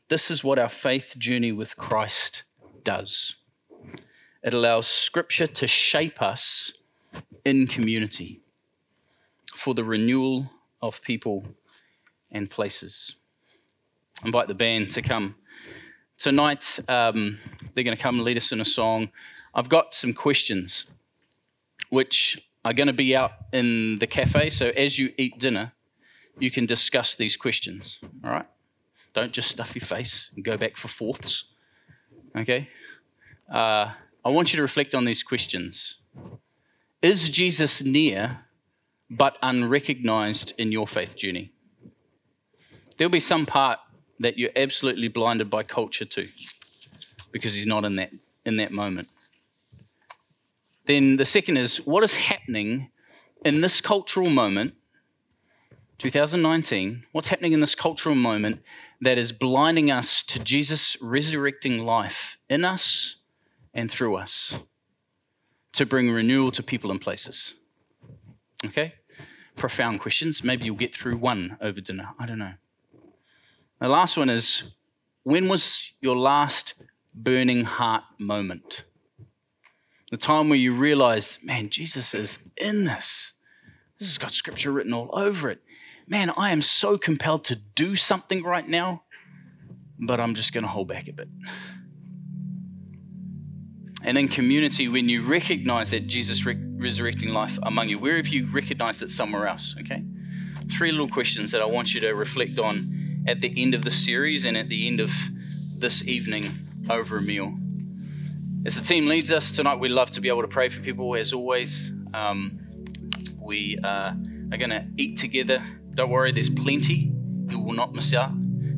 This 0.07 0.29
is 0.29 0.43
what 0.43 0.59
our 0.59 0.69
faith 0.69 1.15
journey 1.17 1.51
with 1.51 1.77
Christ 1.77 2.43
does. 2.83 3.35
It 4.43 4.53
allows 4.53 4.87
scripture 4.87 5.47
to 5.47 5.67
shape 5.67 6.21
us 6.21 6.73
in 7.43 7.67
community 7.67 8.41
for 9.55 9.73
the 9.73 9.83
renewal 9.83 10.51
of 10.81 11.01
people 11.01 11.45
and 12.31 12.49
places 12.49 13.15
invite 14.23 14.47
the 14.47 14.55
band 14.55 14.89
to 14.91 15.01
come. 15.01 15.35
Tonight, 16.17 16.79
um, 16.87 17.37
they're 17.73 17.83
going 17.83 17.97
to 17.97 18.01
come 18.01 18.15
and 18.15 18.23
lead 18.23 18.37
us 18.37 18.51
in 18.51 18.61
a 18.61 18.65
song. 18.65 19.09
I've 19.53 19.69
got 19.69 19.93
some 19.93 20.13
questions 20.13 20.85
which 21.89 22.47
are 22.63 22.73
going 22.73 22.87
to 22.87 22.93
be 22.93 23.15
out 23.15 23.31
in 23.53 23.99
the 23.99 24.07
cafe. 24.07 24.49
So 24.49 24.67
as 24.69 24.97
you 24.97 25.13
eat 25.17 25.39
dinner, 25.39 25.73
you 26.39 26.51
can 26.51 26.65
discuss 26.65 27.15
these 27.15 27.37
questions. 27.37 27.99
All 28.23 28.31
right? 28.31 28.45
Don't 29.13 29.31
just 29.31 29.49
stuff 29.49 29.75
your 29.75 29.85
face 29.85 30.29
and 30.35 30.43
go 30.43 30.57
back 30.57 30.77
for 30.77 30.87
fourths. 30.87 31.45
Okay? 32.35 32.69
Uh, 33.51 33.91
I 34.23 34.29
want 34.29 34.51
you 34.51 34.57
to 34.57 34.61
reflect 34.61 34.95
on 34.95 35.05
these 35.05 35.23
questions. 35.23 35.95
Is 37.01 37.29
Jesus 37.29 37.83
near 37.83 38.39
but 39.09 39.37
unrecognized 39.41 40.53
in 40.57 40.71
your 40.71 40.87
faith 40.87 41.15
journey? 41.15 41.51
There'll 42.97 43.11
be 43.11 43.19
some 43.19 43.45
part 43.45 43.79
that 44.19 44.37
you're 44.37 44.51
absolutely 44.55 45.07
blinded 45.07 45.49
by 45.49 45.63
culture 45.63 46.05
to 46.05 46.27
because 47.31 47.53
he's 47.53 47.67
not 47.67 47.83
in 47.85 47.95
that 47.97 48.11
in 48.45 48.57
that 48.57 48.71
moment. 48.71 49.09
Then 50.85 51.17
the 51.17 51.25
second 51.25 51.57
is 51.57 51.77
what 51.85 52.03
is 52.03 52.15
happening 52.15 52.89
in 53.43 53.61
this 53.61 53.81
cultural 53.81 54.29
moment 54.29 54.75
2019, 55.97 57.05
what's 57.13 57.29
happening 57.29 57.53
in 57.53 57.61
this 57.61 57.75
cultural 57.75 58.15
moment 58.15 58.61
that 58.99 59.17
is 59.17 59.31
blinding 59.31 59.89
us 59.89 60.23
to 60.23 60.43
Jesus' 60.43 60.97
resurrecting 61.01 61.85
life 61.85 62.37
in 62.49 62.65
us 62.65 63.15
and 63.73 63.89
through 63.89 64.15
us 64.15 64.59
to 65.73 65.85
bring 65.85 66.11
renewal 66.11 66.51
to 66.51 66.61
people 66.61 66.91
and 66.91 66.99
places? 66.99 67.53
Okay? 68.65 68.95
Profound 69.55 70.01
questions. 70.01 70.43
Maybe 70.43 70.65
you'll 70.65 70.75
get 70.75 70.93
through 70.93 71.17
one 71.17 71.57
over 71.61 71.79
dinner. 71.79 72.09
I 72.19 72.25
don't 72.25 72.39
know. 72.39 72.53
The 73.79 73.89
last 73.89 74.17
one 74.17 74.29
is 74.29 74.63
when 75.23 75.47
was 75.47 75.91
your 76.01 76.15
last 76.15 76.75
burning 77.13 77.65
heart 77.65 78.03
moment? 78.17 78.83
The 80.11 80.17
time 80.17 80.49
where 80.49 80.57
you 80.57 80.73
realized, 80.73 81.43
man, 81.43 81.69
Jesus 81.69 82.13
is 82.13 82.39
in 82.57 82.85
this. 82.85 83.33
This 83.99 84.09
has 84.09 84.17
got 84.17 84.31
scripture 84.31 84.71
written 84.71 84.93
all 84.93 85.09
over 85.13 85.49
it 85.49 85.61
man, 86.07 86.31
I 86.37 86.51
am 86.51 86.61
so 86.61 86.97
compelled 86.97 87.45
to 87.45 87.55
do 87.55 87.95
something 87.95 88.43
right 88.43 88.67
now, 88.67 89.03
but 89.99 90.19
I'm 90.19 90.35
just 90.35 90.53
going 90.53 90.63
to 90.63 90.69
hold 90.69 90.87
back 90.87 91.07
a 91.07 91.13
bit. 91.13 91.27
And 94.03 94.17
in 94.17 94.27
community, 94.27 94.87
when 94.87 95.09
you 95.09 95.25
recognize 95.25 95.91
that 95.91 96.05
Jesus 96.07 96.45
re- 96.45 96.57
resurrecting 96.77 97.29
life 97.29 97.57
among 97.63 97.89
you, 97.89 97.97
where 97.97 98.17
have 98.17 98.27
you 98.27 98.47
recognized 98.51 99.01
it 99.01 99.09
somewhere 99.09 99.47
else? 99.47 99.75
Okay? 99.81 100.03
Three 100.71 100.91
little 100.91 101.09
questions 101.09 101.51
that 101.51 101.61
I 101.61 101.65
want 101.65 101.93
you 101.93 101.99
to 102.01 102.11
reflect 102.11 102.59
on 102.59 103.04
at 103.27 103.41
the 103.41 103.53
end 103.61 103.73
of 103.73 103.83
the 103.83 103.91
series 103.91 104.45
and 104.45 104.55
at 104.57 104.69
the 104.69 104.87
end 104.87 104.99
of 104.99 105.11
this 105.77 106.03
evening 106.03 106.59
over 106.89 107.17
a 107.17 107.21
meal. 107.21 107.57
As 108.65 108.75
the 108.75 108.81
team 108.81 109.07
leads 109.07 109.31
us 109.31 109.51
tonight, 109.51 109.79
we'd 109.79 109.89
love 109.89 110.11
to 110.11 110.21
be 110.21 110.27
able 110.27 110.41
to 110.41 110.47
pray 110.47 110.69
for 110.69 110.81
people 110.81 111.15
as 111.15 111.33
always. 111.33 111.93
Um, 112.13 112.59
we 113.39 113.77
uh, 113.83 114.13
are 114.51 114.57
going 114.57 114.69
to 114.71 114.85
eat 114.97 115.17
together 115.17 115.63
don't 115.95 116.09
worry, 116.09 116.33
there's 116.33 116.49
plenty. 116.49 117.13
You 117.49 117.59
will 117.59 117.73
not 117.73 117.93
miss 117.93 118.13
out. 118.13 118.31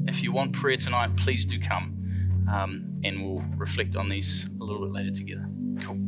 If 0.07 0.21
you 0.21 0.31
want 0.31 0.53
prayer 0.53 0.77
tonight, 0.77 1.17
please 1.17 1.45
do 1.45 1.59
come. 1.59 2.45
Um, 2.51 3.01
and 3.03 3.23
we'll 3.23 3.43
reflect 3.57 3.95
on 3.95 4.07
these 4.07 4.47
a 4.61 4.63
little 4.63 4.85
bit 4.85 4.93
later 4.93 5.11
together. 5.11 5.45
Cool. 5.81 6.06